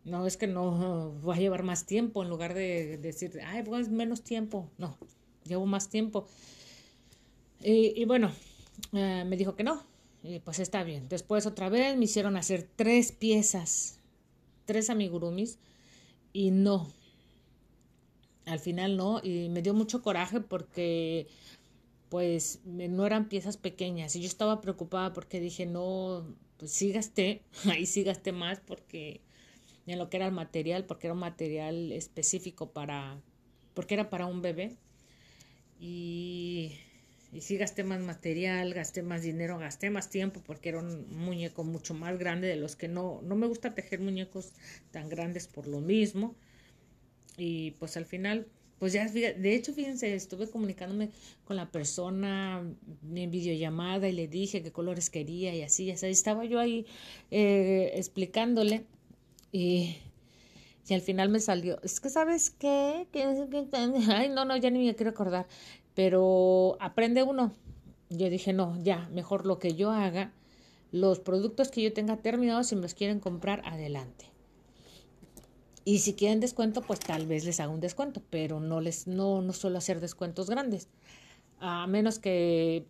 No 0.05 0.27
es 0.27 0.37
que 0.37 0.47
no 0.47 1.21
va 1.27 1.35
a 1.35 1.39
llevar 1.39 1.63
más 1.63 1.87
tiempo 1.87 2.23
en 2.23 2.29
lugar 2.29 2.55
de, 2.55 2.99
decir, 2.99 3.41
ay, 3.45 3.63
pues 3.63 3.89
menos 3.89 4.23
tiempo. 4.23 4.71
No, 4.79 4.97
llevo 5.45 5.67
más 5.67 5.89
tiempo. 5.89 6.27
Y, 7.61 8.05
bueno, 8.05 8.31
eh, 8.93 9.25
me 9.27 9.37
dijo 9.37 9.57
que 9.57 9.65
no. 9.65 9.83
Y 10.23 10.39
pues 10.41 10.59
está 10.59 10.85
bien. 10.85 11.09
Después 11.09 11.47
otra 11.47 11.69
vez 11.69 11.97
me 11.97 12.05
hicieron 12.05 12.37
hacer 12.37 12.69
tres 12.77 13.13
piezas, 13.13 13.99
tres 14.67 14.91
amigurumis. 14.91 15.59
Y 16.33 16.51
no, 16.51 16.89
al 18.47 18.59
final 18.59 18.97
no, 18.97 19.21
y 19.23 19.49
me 19.49 19.63
dio 19.63 19.73
mucho 19.73 20.03
coraje 20.03 20.41
porque 20.41 21.29
pues 22.15 22.61
no 22.65 23.07
eran 23.07 23.29
piezas 23.29 23.57
pequeñas. 23.57 24.15
Y 24.15 24.21
yo 24.21 24.29
estaba 24.29 24.61
preocupada 24.61 25.13
porque 25.13 25.41
dije, 25.41 25.67
no, 25.67 26.25
pues 26.59 26.71
sí 26.71 26.93
gasté, 26.93 27.43
ahí 27.69 27.87
sí 27.87 28.05
gasté 28.05 28.31
más 28.31 28.61
porque 28.61 29.21
en 29.89 29.99
lo 29.99 30.09
que 30.09 30.19
era 30.19 30.27
el 30.27 30.33
material, 30.33 30.85
porque 30.85 31.09
era 31.09 31.15
un 31.15 31.19
material 31.19 31.91
específico 31.91 32.71
para, 32.71 33.21
porque 33.75 33.95
era 33.95 34.11
para 34.11 34.27
un 34.27 34.43
bebé. 34.43 34.77
Y, 35.81 36.79
y 37.33 37.41
sí 37.41 37.57
gasté 37.57 37.83
más 37.83 38.01
material, 38.01 38.75
gasté 38.75 39.03
más 39.03 39.23
dinero, 39.23 39.59
gasté 39.59 39.91
más 39.91 40.09
tiempo 40.09 40.41
porque 40.47 40.69
era 40.69 40.79
un 40.79 41.13
muñeco 41.17 41.65
mucho 41.65 41.95
más 41.95 42.17
grande 42.17 42.47
de 42.47 42.55
los 42.55 42.77
que 42.77 42.87
no, 42.87 43.23
no 43.25 43.35
me 43.35 43.49
gusta 43.49 43.75
tejer 43.75 43.99
muñecos 43.99 44.53
tan 44.93 45.09
grandes 45.09 45.49
por 45.49 45.67
lo 45.67 45.81
mismo 45.81 46.37
y 47.37 47.73
pues 47.73 47.97
al 47.97 48.07
final, 48.07 48.47
pues 48.79 48.93
ya, 48.93 49.09
de 49.09 49.55
hecho, 49.55 49.73
fíjense, 49.73 50.15
estuve 50.15 50.49
comunicándome 50.49 51.11
con 51.45 51.57
la 51.57 51.71
persona 51.71 52.63
en 53.15 53.31
videollamada 53.31 54.09
y 54.09 54.13
le 54.13 54.29
dije 54.29 54.63
qué 54.63 54.73
colores 54.73 55.11
quería 55.11 55.55
y 55.55 55.63
así, 55.63 55.87
ya 55.87 55.95
estaba 56.09 56.45
yo 56.45 56.59
ahí 56.59 56.87
eh, 57.31 57.93
explicándole 57.95 58.85
y, 59.53 59.97
y 60.89 60.95
al 60.95 61.01
final 61.01 61.29
me 61.29 61.41
salió, 61.41 61.81
es 61.83 62.01
que 62.01 62.11
sabes 62.11 62.51
qué, 62.51 63.07
ay 64.09 64.29
no, 64.29 64.45
no, 64.45 64.57
ya 64.57 64.71
ni 64.71 64.87
me 64.87 64.95
quiero 64.95 65.11
acordar, 65.11 65.47
pero 65.95 66.77
aprende 66.81 67.23
uno. 67.23 67.53
Yo 68.11 68.29
dije, 68.31 68.53
no, 68.53 68.77
ya, 68.83 69.09
mejor 69.13 69.47
lo 69.47 69.59
que 69.59 69.75
yo 69.75 69.91
haga, 69.91 70.33
los 70.93 71.21
productos 71.21 71.71
que 71.71 71.83
yo 71.83 71.93
tenga 71.93 72.19
terminados, 72.19 72.69
si 72.69 72.77
me 72.77 72.83
los 72.83 72.95
quieren 72.95 73.19
comprar, 73.19 73.63
adelante. 73.65 74.34
Y 75.85 75.99
si 75.99 76.15
quieren 76.15 76.41
descuento, 76.41 76.81
pues 76.83 77.01
tal 77.01 77.27
vez 77.27 77.45
les 77.45 77.61
haga 77.61 77.71
un 77.71 77.81
descuento, 77.81 78.23
pero 78.31 78.59
no 78.59 78.81
les, 78.81 79.07
no, 79.07 79.43
no 79.43 79.53
suelo 79.53 79.79
hacer 79.79 80.01
descuentos 80.01 80.49
grandes. 80.49 80.89
A 81.61 81.87
menos 81.87 82.19
que, 82.19 82.87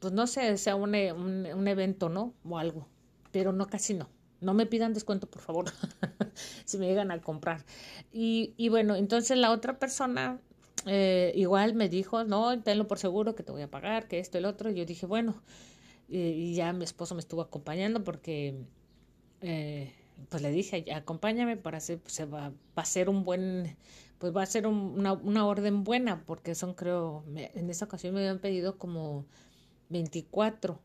pues 0.00 0.12
no 0.12 0.26
sé, 0.26 0.56
sea 0.58 0.74
un, 0.74 0.94
un, 0.94 1.68
evento, 1.68 2.08
¿no? 2.08 2.34
O 2.44 2.58
algo. 2.58 2.88
Pero 3.30 3.52
no, 3.52 3.66
casi 3.68 3.94
no. 3.94 4.08
No 4.40 4.54
me 4.54 4.66
pidan 4.66 4.94
descuento, 4.94 5.28
por 5.28 5.42
favor, 5.42 5.66
si 6.64 6.78
me 6.78 6.86
llegan 6.86 7.10
a 7.12 7.20
comprar. 7.20 7.64
Y, 8.12 8.54
y 8.56 8.68
bueno, 8.68 8.96
entonces 8.96 9.38
la 9.38 9.52
otra 9.52 9.78
persona 9.78 10.40
eh, 10.86 11.32
igual 11.36 11.74
me 11.74 11.88
dijo, 11.88 12.24
no, 12.24 12.60
tenlo 12.62 12.88
por 12.88 12.98
seguro 12.98 13.34
que 13.34 13.42
te 13.42 13.52
voy 13.52 13.62
a 13.62 13.70
pagar, 13.70 14.08
que 14.08 14.18
esto, 14.18 14.38
el 14.38 14.46
otro. 14.46 14.70
Y 14.70 14.74
yo 14.74 14.84
dije, 14.84 15.06
bueno, 15.06 15.40
y, 16.08 16.54
ya 16.54 16.72
mi 16.72 16.84
esposo 16.84 17.14
me 17.14 17.20
estuvo 17.20 17.42
acompañando 17.42 18.02
porque... 18.02 18.64
Eh, 19.42 19.94
pues 20.28 20.42
le 20.42 20.50
dije, 20.50 20.84
acompáñame 20.94 21.56
para 21.56 21.78
hacer, 21.78 21.98
pues, 22.00 22.14
se 22.14 22.24
va, 22.26 22.52
a 22.74 22.84
ser 22.84 23.08
un 23.08 23.24
buen, 23.24 23.76
pues 24.18 24.34
va 24.34 24.42
a 24.42 24.46
ser 24.46 24.66
una, 24.66 25.12
una, 25.12 25.46
orden 25.46 25.84
buena, 25.84 26.24
porque 26.24 26.54
son 26.54 26.74
creo, 26.74 27.24
en 27.34 27.70
esa 27.70 27.86
ocasión 27.86 28.14
me 28.14 28.20
habían 28.20 28.38
pedido 28.38 28.78
como 28.78 29.26
24, 29.90 30.80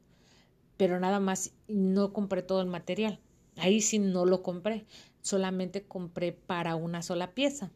pero 0.78 1.00
nada 1.00 1.20
más 1.20 1.54
no 1.68 2.14
compré 2.14 2.42
todo 2.42 2.62
el 2.62 2.68
material. 2.68 3.20
Ahí 3.58 3.82
sí 3.82 4.00
no 4.00 4.26
lo 4.26 4.44
compré, 4.44 4.86
solamente 5.22 5.84
compré 5.84 6.34
para 6.34 6.76
una 6.76 7.02
sola 7.02 7.34
pieza. 7.34 7.72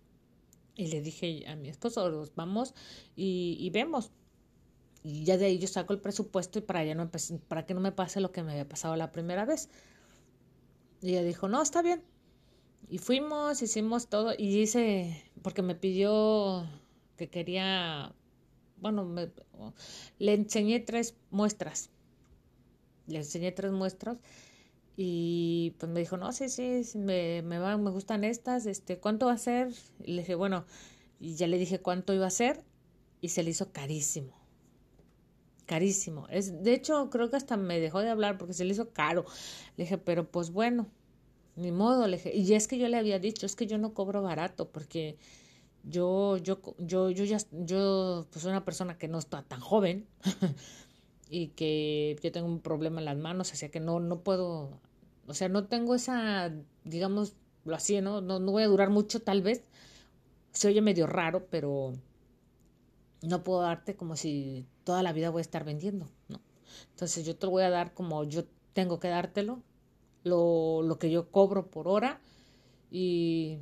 Y 0.76 0.88
le 0.88 1.02
dije 1.02 1.46
a 1.48 1.56
mi 1.56 1.70
esposo, 1.70 2.30
vamos 2.36 2.74
y, 3.16 3.70
vemos. 3.72 4.12
Y 5.04 5.24
ya 5.24 5.38
de 5.38 5.46
ahí 5.46 5.60
yo 5.60 5.68
saco 5.68 5.94
el 5.94 6.00
presupuesto 6.00 6.60
y 6.60 6.62
para, 6.62 6.84
ya 6.84 6.96
no, 6.96 7.10
para 7.48 7.66
que 7.66 7.74
no 7.74 7.80
me 7.80 7.92
pase 7.92 8.22
lo 8.22 8.32
que 8.32 8.44
me 8.44 8.52
había 8.52 8.68
pasado 8.68 8.96
la 8.96 9.12
primera 9.12 9.46
vez. 9.46 9.70
Y 11.02 11.12
ella 11.12 11.24
dijo, 11.24 11.48
no, 11.48 11.62
está 11.62 11.82
bien. 11.82 12.04
Y 12.90 12.98
fuimos, 12.98 13.62
hicimos 13.62 14.08
todo 14.08 14.34
y 14.38 14.60
hice, 14.60 15.24
porque 15.42 15.62
me 15.62 15.76
pidió 15.76 16.68
que 17.18 17.30
quería, 17.30 18.14
bueno, 18.78 19.06
me, 19.06 19.32
le 20.18 20.34
enseñé 20.34 20.80
tres 20.80 21.16
muestras. 21.30 21.90
Le 23.08 23.18
enseñé 23.18 23.52
tres 23.52 23.72
muestras 23.72 24.18
y 24.96 25.76
pues 25.80 25.92
me 25.92 26.00
dijo, 26.00 26.18
no, 26.18 26.32
sí, 26.32 26.50
sí, 26.50 26.84
me, 26.98 27.42
me, 27.42 27.60
va, 27.60 27.78
me 27.78 27.92
gustan 27.92 28.24
estas, 28.24 28.66
este, 28.66 29.00
¿cuánto 29.00 29.28
va 29.28 29.34
a 29.34 29.38
ser? 29.38 29.74
Y 30.04 30.14
le 30.14 30.22
dije, 30.22 30.36
bueno, 30.36 30.66
y 31.20 31.36
ya 31.36 31.48
le 31.48 31.58
dije 31.58 31.80
cuánto 31.80 32.14
iba 32.14 32.28
a 32.28 32.32
ser 32.32 32.64
y 33.22 33.30
se 33.30 33.44
le 33.44 33.52
hizo 33.52 33.72
carísimo 33.72 34.39
carísimo. 35.70 36.26
Es, 36.30 36.64
de 36.64 36.74
hecho, 36.74 37.12
creo 37.12 37.30
que 37.30 37.36
hasta 37.36 37.56
me 37.56 37.80
dejó 37.80 38.00
de 38.00 38.10
hablar 38.10 38.40
porque 38.40 38.56
se 38.56 38.66
le 38.66 38.72
hizo 38.72 38.90
caro. 38.90 39.24
Le 39.78 39.84
dije, 39.84 40.00
pero 40.00 40.32
pues 40.32 40.50
bueno, 40.50 40.88
ni 41.56 41.72
modo. 41.72 42.08
Le 42.08 42.18
dije, 42.18 42.36
y 42.36 42.54
es 42.56 42.68
que 42.68 42.80
yo 42.80 42.88
le 42.88 42.98
había 42.98 43.20
dicho, 43.20 43.46
es 43.46 43.56
que 43.56 43.68
yo 43.68 43.78
no 43.78 43.94
cobro 43.94 44.24
barato 44.24 44.70
porque 44.72 45.18
yo, 45.84 46.38
yo, 46.38 46.60
yo, 46.80 47.12
yo 47.12 47.24
ya, 47.24 47.38
yo, 47.52 48.26
pues 48.32 48.46
una 48.46 48.66
persona 48.66 48.98
que 48.98 49.08
no 49.08 49.20
está 49.20 49.44
tan 49.44 49.60
joven 49.60 50.08
y 51.30 51.50
que 51.50 52.18
yo 52.24 52.32
tengo 52.32 52.48
un 52.48 52.62
problema 52.62 53.00
en 53.00 53.06
las 53.06 53.18
manos, 53.18 53.54
así 53.54 53.70
que 53.70 53.80
no, 53.80 54.00
no 54.00 54.22
puedo, 54.22 54.80
o 55.28 55.34
sea, 55.36 55.50
no 55.50 55.68
tengo 55.68 55.94
esa, 55.94 56.52
digamos, 56.84 57.36
lo 57.64 57.76
así, 57.76 58.02
¿no? 58.02 58.22
No, 58.22 58.40
no 58.40 58.52
voy 58.52 58.64
a 58.64 58.68
durar 58.68 58.90
mucho 58.90 59.22
tal 59.22 59.44
vez. 59.44 59.62
Se 60.52 60.68
oye 60.68 60.82
medio 60.82 61.06
raro, 61.06 61.46
pero 61.52 61.94
no 63.22 63.44
puedo 63.44 63.62
darte 63.62 63.96
como 63.96 64.16
si 64.16 64.66
toda 64.90 65.04
la 65.04 65.14
vida 65.14 65.30
voy 65.30 65.42
a 65.42 65.48
estar 65.50 65.64
vendiendo, 65.64 66.10
¿no? 66.30 66.42
Entonces 66.90 67.24
yo 67.24 67.36
te 67.36 67.46
lo 67.46 67.52
voy 67.52 67.62
a 67.62 67.70
dar 67.70 67.94
como 67.94 68.24
yo 68.24 68.46
tengo 68.74 69.00
que 69.00 69.10
dártelo, 69.10 69.62
lo, 70.24 70.82
lo 70.82 70.98
que 70.98 71.12
yo 71.12 71.30
cobro 71.30 71.70
por 71.70 71.88
hora 71.88 72.20
y, 72.90 73.60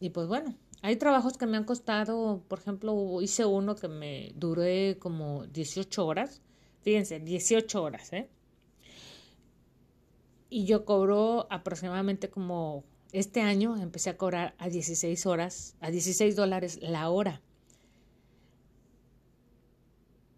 y 0.00 0.10
pues 0.10 0.28
bueno, 0.28 0.54
hay 0.82 0.96
trabajos 0.96 1.38
que 1.38 1.46
me 1.46 1.56
han 1.56 1.64
costado, 1.64 2.42
por 2.46 2.58
ejemplo, 2.58 3.22
hice 3.22 3.46
uno 3.46 3.74
que 3.74 3.88
me 3.88 4.32
duré 4.36 4.98
como 4.98 5.46
18 5.46 6.06
horas, 6.06 6.42
Fíjense, 6.82 7.18
18 7.18 7.82
horas, 7.82 8.12
¿eh? 8.12 8.28
Y 10.50 10.66
yo 10.66 10.84
cobro 10.84 11.46
aproximadamente 11.48 12.28
como 12.28 12.84
este 13.12 13.40
año 13.40 13.78
empecé 13.78 14.10
a 14.10 14.18
cobrar 14.18 14.54
a 14.58 14.68
16 14.68 15.24
horas, 15.24 15.76
a 15.80 15.90
16 15.90 16.36
dólares 16.36 16.78
la 16.82 17.08
hora. 17.08 17.40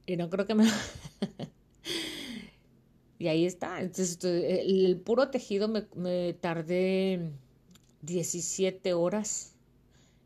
Y 0.06 0.16
no 0.16 0.30
creo 0.30 0.46
que 0.46 0.54
me... 0.54 0.64
y 3.18 3.26
ahí 3.26 3.44
está. 3.44 3.80
Entonces, 3.80 4.18
el, 4.22 5.00
puro 5.00 5.30
tejido 5.30 5.68
me, 5.68 6.32
tardé 6.34 7.32
17 8.02 8.94
horas 8.94 9.56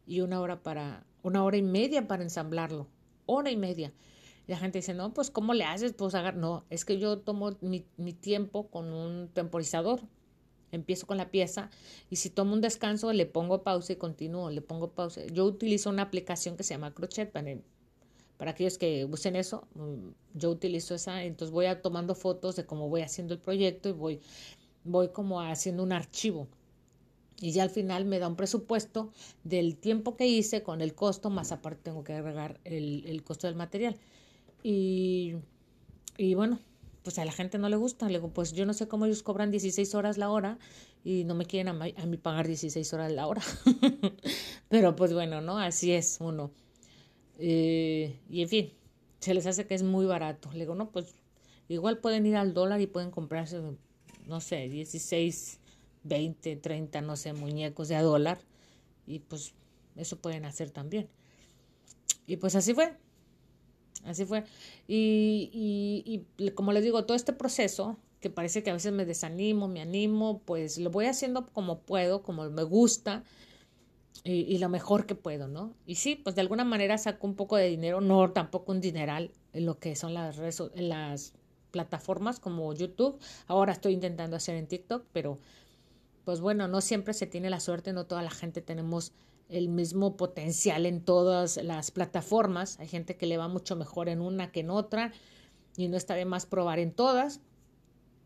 y 0.07 0.21
una 0.21 0.41
hora 0.41 0.63
para, 0.63 1.07
una 1.23 1.43
hora 1.43 1.57
y 1.57 1.63
media 1.63 2.07
para 2.07 2.23
ensamblarlo. 2.23 2.89
Hora 3.25 3.51
y 3.51 3.57
media. 3.57 3.93
La 4.47 4.59
gente 4.59 4.79
dice, 4.79 4.93
no, 4.93 5.15
pues 5.15 5.31
¿cómo 5.31 5.55
le 5.55 5.65
haces? 5.65 5.95
Pues 5.95 6.15
agar 6.15 6.37
no, 6.37 6.65
es 6.71 6.85
que 6.85 6.99
yo 6.99 7.19
tomo 7.19 7.57
mi, 7.61 7.87
mi 7.97 8.13
tiempo 8.13 8.69
con 8.69 8.93
un 8.93 9.29
temporizador. 9.29 10.01
Empiezo 10.73 11.07
con 11.07 11.17
la 11.17 11.31
pieza 11.31 11.71
y 12.11 12.17
si 12.17 12.31
tomo 12.31 12.53
un 12.53 12.61
descanso 12.61 13.13
le 13.13 13.27
pongo 13.27 13.65
pausa 13.65 13.93
y 13.93 13.97
continúo, 13.97 14.51
le 14.51 14.61
pongo 14.61 14.93
pausa. 14.93 15.27
Yo 15.27 15.45
utilizo 15.45 15.91
una 15.91 16.03
aplicación 16.03 16.57
que 16.57 16.63
se 16.63 16.75
llama 16.75 16.95
Crochet 16.95 17.33
para, 17.33 17.57
para 18.41 18.53
aquellos 18.53 18.79
que 18.79 19.05
usen 19.05 19.37
eso. 19.37 19.69
Mm, 19.75 20.13
yo 20.35 20.51
utilizo 20.51 20.95
esa, 20.95 21.23
entonces 21.25 21.53
voy 21.53 21.67
a 21.67 21.83
tomando 21.83 22.15
fotos 22.15 22.57
de 22.57 22.65
cómo 22.65 22.89
voy 22.89 23.03
haciendo 23.03 23.35
el 23.35 23.41
proyecto 23.41 23.91
y 23.91 23.93
voy, 23.93 24.21
voy 24.83 25.11
como 25.11 25.43
haciendo 25.43 25.83
un 25.83 25.93
archivo 25.93 26.49
y 27.39 27.53
ya 27.53 27.63
al 27.63 27.71
final 27.71 28.07
me 28.07 28.19
da 28.19 28.29
un 28.29 28.37
presupuesto 28.37 29.13
del 29.45 29.77
tiempo 29.77 30.17
que 30.17 30.27
hice 30.27 30.63
con 30.63 30.81
el 30.81 30.95
costo, 30.95 31.29
más 31.29 31.53
aparte 31.53 31.81
tengo 31.85 32.03
que 32.03 32.15
agregar 32.15 32.59
el, 32.65 33.05
el 33.07 33.23
costo 33.23 33.47
del 33.47 33.57
material. 33.57 33.97
Y, 34.63 35.35
y, 36.17 36.35
bueno, 36.35 36.59
pues 37.03 37.19
a 37.19 37.27
la 37.27 37.33
gente 37.33 37.59
no 37.59 37.69
le 37.69 37.77
gusta. 37.77 38.09
Le 38.09 38.21
pues 38.21 38.53
yo 38.53 38.65
no 38.65 38.75
sé 38.75 38.89
cómo 38.89 39.07
ellos 39.07 39.23
cobran 39.23 39.51
16 39.51 39.95
horas 39.95 40.19
la 40.19 40.31
hora 40.31 40.59
y 41.05 41.25
no 41.25 41.35
me 41.35 41.45
quieren 41.45 41.69
a, 41.69 41.85
a 41.85 42.07
mí 42.07 42.17
pagar 42.17 42.47
16 42.47 42.93
horas 42.95 43.13
la 43.13 43.27
hora. 43.27 43.43
Pero 44.69 44.97
pues 44.97 45.13
bueno, 45.13 45.41
¿no? 45.41 45.59
Así 45.59 45.93
es 45.93 46.19
uno. 46.21 46.51
Eh, 47.41 48.21
y 48.29 48.43
en 48.43 48.49
fin, 48.49 48.73
se 49.19 49.35
les 49.35 49.47
hace 49.47 49.67
que 49.67 49.75
es 49.75 49.83
muy 49.83 50.07
barato. 50.07 50.51
Le 50.53 50.61
digo, 50.61 50.75
no, 50.75 50.91
pues 50.91 51.15
igual 51.69 51.99
pueden 51.99 52.27
ir 52.27 52.37
al 52.37 52.55
dólar 52.55 52.81
y 52.81 52.87
pueden 52.87 53.11
comprarse, 53.11 53.61
no 54.27 54.41
sé, 54.41 54.69
16 54.69 55.61
20, 56.05 56.57
30, 56.57 57.01
no 57.03 57.17
sé, 57.17 57.33
muñecos 57.33 57.89
de 57.89 57.97
a 57.97 58.03
dólar. 58.03 58.39
Y 59.07 59.21
pues 59.21 59.55
eso 59.97 60.17
pueden 60.19 60.45
hacer 60.45 60.71
también. 60.71 61.09
Y 62.27 62.37
pues 62.37 62.55
así 62.55 62.75
fue. 62.75 62.97
Así 64.05 64.25
fue. 64.25 64.45
Y, 64.89 66.25
y, 66.39 66.51
como 66.51 66.73
les 66.73 66.83
digo, 66.83 67.05
todo 67.05 67.17
este 67.17 67.33
proceso, 67.33 67.99
que 68.21 68.31
parece 68.31 68.63
que 68.63 68.71
a 68.71 68.75
veces 68.75 68.93
me 68.93 69.05
desanimo, 69.05 69.69
me 69.69 69.81
animo, 69.81 70.41
pues 70.45 70.79
lo 70.79 70.91
voy 70.91 71.07
haciendo 71.07 71.47
como 71.47 71.81
puedo, 71.81 72.23
como 72.23 72.49
me 72.51 72.63
gusta 72.63 73.25
y, 74.23 74.33
y, 74.33 74.59
lo 74.59 74.69
mejor 74.69 75.07
que 75.07 75.15
puedo, 75.15 75.49
¿no? 75.49 75.75
Y 75.87 75.95
sí, 75.95 76.15
pues 76.17 76.35
de 76.35 76.43
alguna 76.43 76.65
manera 76.65 76.99
saco 76.99 77.27
un 77.27 77.35
poco 77.35 77.57
de 77.57 77.69
dinero, 77.69 78.01
no 78.01 78.31
tampoco 78.33 78.73
un 78.73 78.81
dineral 78.81 79.33
en 79.53 79.67
lo 79.67 79.79
que 79.79 79.97
son 79.97 80.13
las, 80.13 80.37
redes, 80.37 80.63
las 80.75 81.33
plataformas 81.71 82.41
como 82.41 82.73
YouTube. 82.75 83.19
Ahora 83.47 83.73
estoy 83.73 83.95
intentando 83.95 84.37
hacer 84.37 84.57
en 84.57 84.67
TikTok, 84.67 85.05
pero 85.13 85.39
pues 86.25 86.41
bueno, 86.41 86.69
no 86.69 86.81
siempre 86.81 87.15
se 87.15 87.27
tiene 87.27 87.51
la 87.51 87.61
suerte, 87.61 87.93
no 87.93 88.07
toda 88.07 88.23
la 88.23 88.31
gente 88.31 88.61
tenemos 88.61 89.13
el 89.49 89.69
mismo 89.69 90.17
potencial 90.17 90.87
en 90.87 91.01
todas 91.01 91.57
las 91.57 91.91
plataformas. 91.91 92.79
Hay 92.79 92.89
gente 92.89 93.17
que 93.17 93.27
le 93.27 93.37
va 93.37 93.49
mucho 93.49 93.75
mejor 93.75 94.09
en 94.09 94.21
una 94.21 94.53
que 94.53 94.61
en 94.61 94.71
otra 94.71 95.13
y 95.77 95.89
no 95.89 95.97
está 95.97 96.15
de 96.15 96.25
más 96.25 96.47
probar 96.47 96.79
en 96.79 96.93
todas 96.93 97.41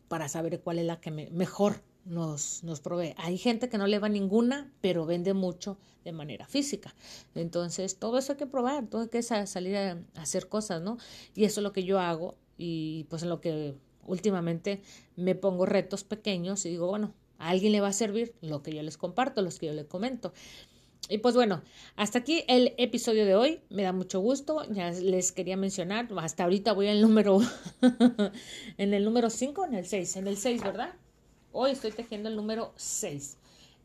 para 0.08 0.28
saber 0.28 0.60
cuál 0.60 0.78
es 0.78 0.86
la 0.86 1.00
que 1.00 1.10
mejor 1.10 1.82
nos, 2.04 2.62
nos 2.64 2.80
provee. 2.80 3.14
Hay 3.16 3.38
gente 3.38 3.68
que 3.68 3.78
no 3.78 3.86
le 3.86 3.98
va 3.98 4.08
ninguna, 4.08 4.72
pero 4.80 5.06
vende 5.06 5.34
mucho 5.34 5.78
de 6.04 6.12
manera 6.12 6.46
física. 6.46 6.94
Entonces, 7.34 7.98
todo 7.98 8.18
eso 8.18 8.32
hay 8.32 8.38
que 8.38 8.46
probar, 8.46 8.86
todo 8.86 9.02
hay 9.02 9.08
que 9.08 9.22
salir 9.22 9.76
a 9.76 9.98
hacer 10.16 10.48
cosas, 10.48 10.82
¿no? 10.82 10.98
Y 11.34 11.44
eso 11.44 11.60
es 11.60 11.64
lo 11.64 11.72
que 11.72 11.84
yo 11.84 11.98
hago 11.98 12.36
y 12.58 13.04
pues 13.08 13.22
en 13.22 13.30
lo 13.30 13.40
que 13.40 13.74
últimamente 14.06 14.82
me 15.16 15.34
pongo 15.34 15.66
retos 15.66 16.04
pequeños 16.04 16.64
y 16.66 16.70
digo, 16.70 16.86
bueno, 16.86 17.14
a 17.38 17.48
alguien 17.48 17.72
le 17.72 17.80
va 17.80 17.88
a 17.88 17.92
servir 17.92 18.34
lo 18.42 18.62
que 18.62 18.74
yo 18.74 18.82
les 18.82 18.96
comparto, 18.96 19.42
los 19.42 19.58
que 19.58 19.66
yo 19.66 19.72
les 19.72 19.86
comento. 19.86 20.32
Y 21.08 21.18
pues 21.18 21.34
bueno, 21.34 21.62
hasta 21.96 22.18
aquí 22.18 22.44
el 22.48 22.74
episodio 22.78 23.26
de 23.26 23.34
hoy. 23.34 23.60
Me 23.68 23.82
da 23.82 23.92
mucho 23.92 24.20
gusto. 24.20 24.64
Ya 24.70 24.90
les 24.90 25.32
quería 25.32 25.56
mencionar, 25.56 26.08
hasta 26.16 26.44
ahorita 26.44 26.72
voy 26.72 26.88
al 26.88 27.02
número, 27.02 27.40
en 28.78 28.94
el 28.94 29.04
número 29.04 29.28
5, 29.28 29.64
en 29.68 29.74
el 29.74 29.86
6, 29.86 30.16
en 30.16 30.26
el 30.28 30.36
6, 30.36 30.62
¿verdad? 30.62 30.94
Hoy 31.56 31.70
estoy 31.70 31.92
tejiendo 31.92 32.28
el 32.28 32.34
número 32.34 32.72
6, 32.74 33.36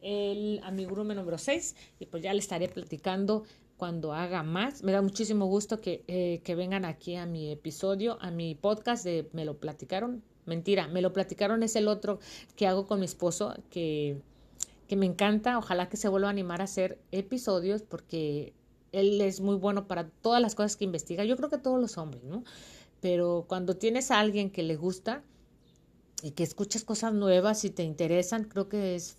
el 0.02 0.60
amigurumi 0.64 1.14
número 1.14 1.38
6, 1.38 1.76
y 2.00 2.08
pues 2.08 2.24
ya 2.24 2.34
les 2.34 2.46
estaré 2.46 2.68
platicando 2.68 3.44
cuando 3.78 4.12
haga 4.12 4.42
más. 4.42 4.82
Me 4.82 4.92
da 4.92 5.04
muchísimo 5.04 5.46
gusto 5.46 5.80
que, 5.80 6.04
eh, 6.08 6.42
que 6.44 6.56
vengan 6.56 6.84
aquí 6.84 7.16
a 7.16 7.28
mi 7.28 7.52
episodio, 7.52 8.18
a 8.22 8.32
mi 8.32 8.56
podcast 8.56 9.06
de 9.06 9.30
Me 9.34 9.46
lo 9.46 9.60
platicaron. 9.60 10.24
Mentira, 10.48 10.88
me 10.88 11.04
lo 11.04 11.14
platicaron, 11.14 11.62
es 11.62 11.76
el 11.76 11.88
otro 11.88 12.18
que 12.56 12.66
hago 12.66 12.88
con 12.88 13.02
mi 13.02 13.06
esposo, 13.06 13.54
que, 13.70 14.20
que 14.88 14.96
me 14.96 15.06
encanta. 15.06 15.60
Ojalá 15.60 15.90
que 15.90 15.98
se 15.98 16.10
vuelva 16.10 16.30
a 16.30 16.32
animar 16.32 16.62
a 16.62 16.64
hacer 16.64 16.98
episodios 17.12 17.84
porque 17.84 18.52
él 18.94 19.22
es 19.22 19.42
muy 19.42 19.58
bueno 19.58 19.86
para 19.86 20.10
todas 20.10 20.42
las 20.42 20.56
cosas 20.56 20.76
que 20.76 20.86
investiga. 20.86 21.24
Yo 21.24 21.38
creo 21.38 21.50
que 21.50 21.60
todos 21.60 21.80
los 21.80 22.00
hombres, 22.00 22.24
¿no? 22.24 22.44
Pero 23.00 23.46
cuando 23.48 23.78
tienes 23.78 24.10
a 24.10 24.20
alguien 24.20 24.50
que 24.50 24.64
le 24.64 24.76
gusta 24.76 25.24
y 26.24 26.32
que 26.32 26.44
escuchas 26.44 26.84
cosas 26.84 27.14
nuevas 27.14 27.64
y 27.66 27.70
te 27.70 27.84
interesan, 27.84 28.44
creo 28.44 28.70
que 28.70 28.96
es 28.96 29.18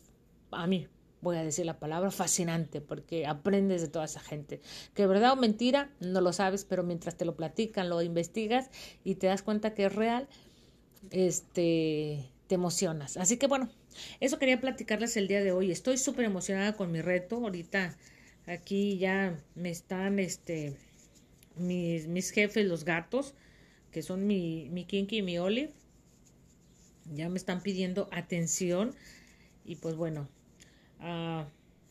a 0.51 0.67
mí, 0.67 0.89
voy 1.21 1.37
a 1.37 1.45
decir 1.45 1.67
la 1.67 1.79
palabra, 1.79 2.11
fascinante, 2.11 2.81
porque 2.81 3.27
aprendes 3.27 3.83
de 3.83 3.89
toda 3.89 4.05
esa 4.05 4.21
gente. 4.21 4.61
Que 4.95 5.07
verdad 5.07 5.33
o 5.33 5.37
mentira, 5.37 5.91
no 6.01 6.21
lo 6.21 6.33
sabes, 6.33 6.65
pero 6.65 6.83
mientras 6.83 7.17
te 7.17 7.25
lo 7.25 7.37
platican, 7.37 7.89
lo 7.89 8.03
investigas 8.03 8.71
y 9.05 9.17
te 9.17 9.27
das 9.27 9.43
cuenta 9.43 9.75
que 9.75 9.87
es 9.87 9.95
real, 9.95 10.29
este, 11.11 12.31
te 12.47 12.55
emocionas. 12.55 13.17
Así 13.17 13.37
que 13.37 13.47
bueno, 13.47 13.71
eso 14.21 14.39
quería 14.39 14.61
platicarles 14.61 15.17
el 15.17 15.29
día 15.29 15.43
de 15.43 15.53
hoy. 15.53 15.71
Estoy 15.71 15.99
súper 15.99 16.25
emocionada 16.25 16.75
con 16.75 16.91
mi 16.91 17.01
reto. 17.01 17.37
Ahorita 17.37 17.97
aquí 18.47 18.99
ya 18.99 19.39
me 19.55 19.71
están, 19.71 20.19
este, 20.19 20.77
mis, 21.57 22.07
mis 22.07 22.31
jefes, 22.31 22.67
los 22.67 22.85
gatos, 22.85 23.35
que 23.91 24.03
son 24.03 24.27
mi, 24.27 24.69
mi 24.71 24.85
Kinky 24.85 25.19
y 25.19 25.23
mi 25.23 25.39
Olive. 25.39 25.73
Ya 27.15 27.29
me 27.29 27.39
están 27.39 27.63
pidiendo 27.63 28.09
atención. 28.13 28.95
Y 29.65 29.77
pues 29.77 29.97
bueno, 29.97 30.29
uh, 31.01 31.45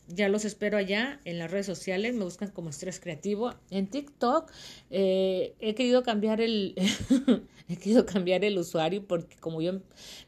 ya 0.08 0.28
los 0.28 0.44
espero 0.44 0.76
allá 0.76 1.20
en 1.24 1.38
las 1.38 1.50
redes 1.50 1.66
sociales, 1.66 2.14
me 2.14 2.24
buscan 2.24 2.50
como 2.50 2.70
Estrés 2.70 3.00
Creativo. 3.00 3.54
En 3.70 3.86
TikTok 3.86 4.50
eh, 4.90 5.54
he 5.60 5.74
querido 5.74 6.02
cambiar 6.02 6.40
el 6.40 6.74
he 7.68 7.76
querido 7.76 8.06
cambiar 8.06 8.44
el 8.44 8.58
usuario 8.58 9.06
porque 9.06 9.36
como 9.36 9.62
yo 9.62 9.80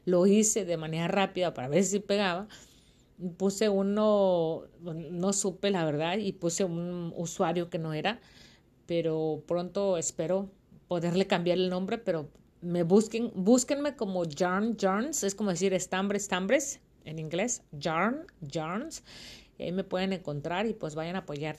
lo 0.04 0.26
hice 0.26 0.64
de 0.64 0.76
manera 0.76 1.08
rápida 1.08 1.52
para 1.54 1.68
ver 1.68 1.84
si 1.84 1.98
pegaba, 1.98 2.48
puse 3.36 3.68
uno, 3.68 4.64
no 4.80 5.32
supe 5.32 5.70
la 5.70 5.84
verdad, 5.84 6.18
y 6.18 6.32
puse 6.32 6.64
un 6.64 7.12
usuario 7.16 7.70
que 7.70 7.78
no 7.78 7.92
era, 7.92 8.20
pero 8.86 9.42
pronto 9.46 9.96
espero 9.98 10.50
poderle 10.88 11.26
cambiar 11.26 11.58
el 11.58 11.70
nombre, 11.70 11.98
pero 11.98 12.28
me 12.62 12.84
busquen, 12.84 13.32
búsquenme 13.34 13.96
como 13.96 14.22
Jarn 14.24 14.76
Jarns, 14.78 15.24
es 15.24 15.34
como 15.34 15.50
decir 15.50 15.74
estambres, 15.74 16.22
estambres 16.22 16.80
en 17.04 17.18
inglés, 17.18 17.62
Jarn 17.78 18.26
Jarns 18.50 19.02
y 19.58 19.64
ahí 19.64 19.72
me 19.72 19.84
pueden 19.84 20.12
encontrar 20.12 20.66
y 20.66 20.74
pues 20.74 20.94
vayan 20.94 21.16
a 21.16 21.20
apoyar 21.20 21.56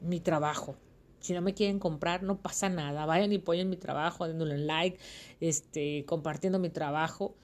mi 0.00 0.20
trabajo. 0.20 0.76
Si 1.20 1.32
no 1.32 1.40
me 1.40 1.54
quieren 1.54 1.78
comprar, 1.78 2.22
no 2.22 2.40
pasa 2.40 2.68
nada. 2.68 3.06
Vayan 3.06 3.32
y 3.32 3.36
apoyen 3.36 3.70
mi 3.70 3.76
trabajo, 3.76 4.28
dándole 4.28 4.58
like, 4.58 4.98
este, 5.40 6.04
compartiendo 6.04 6.58
mi 6.58 6.68
trabajo. 6.68 7.34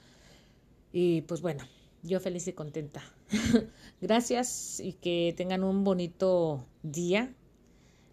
Y 0.92 1.22
pues 1.22 1.40
bueno, 1.40 1.64
yo 2.02 2.20
feliz 2.20 2.46
y 2.46 2.52
contenta. 2.52 3.02
Gracias 4.00 4.80
y 4.80 4.92
que 4.94 5.34
tengan 5.36 5.64
un 5.64 5.82
bonito 5.82 6.66
día. 6.82 7.34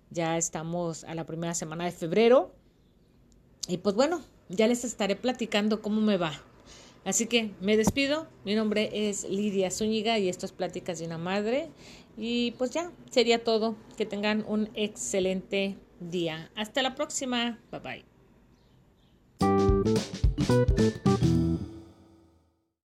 Ya 0.10 0.38
estamos 0.38 1.04
a 1.04 1.16
la 1.16 1.26
primera 1.26 1.54
semana 1.54 1.84
de 1.86 1.92
febrero. 1.92 2.54
Y 3.68 3.78
pues 3.80 3.96
bueno, 3.96 4.22
ya 4.50 4.68
les 4.68 4.84
estaré 4.84 5.16
platicando 5.16 5.82
cómo 5.82 6.02
me 6.02 6.18
va. 6.18 6.34
Así 7.06 7.28
que 7.28 7.52
me 7.62 7.78
despido. 7.78 8.28
Mi 8.44 8.56
nombre 8.56 9.10
es 9.10 9.24
Lidia 9.30 9.72
Zúñiga 9.72 10.20
y 10.20 10.30
esto 10.30 10.46
es 10.46 10.52
Pláticas 10.52 11.00
de 11.00 11.06
una 11.06 11.18
Madre. 11.18 11.70
Y 12.18 12.52
pues 12.52 12.72
ya, 12.72 12.92
sería 13.10 13.44
todo. 13.44 13.76
Que 13.96 14.06
tengan 14.06 14.44
un 14.48 14.70
excelente 14.74 15.78
día. 16.00 16.52
Hasta 16.56 16.82
la 16.82 16.96
próxima. 16.96 17.60
Bye 17.72 17.80
bye. 17.80 18.06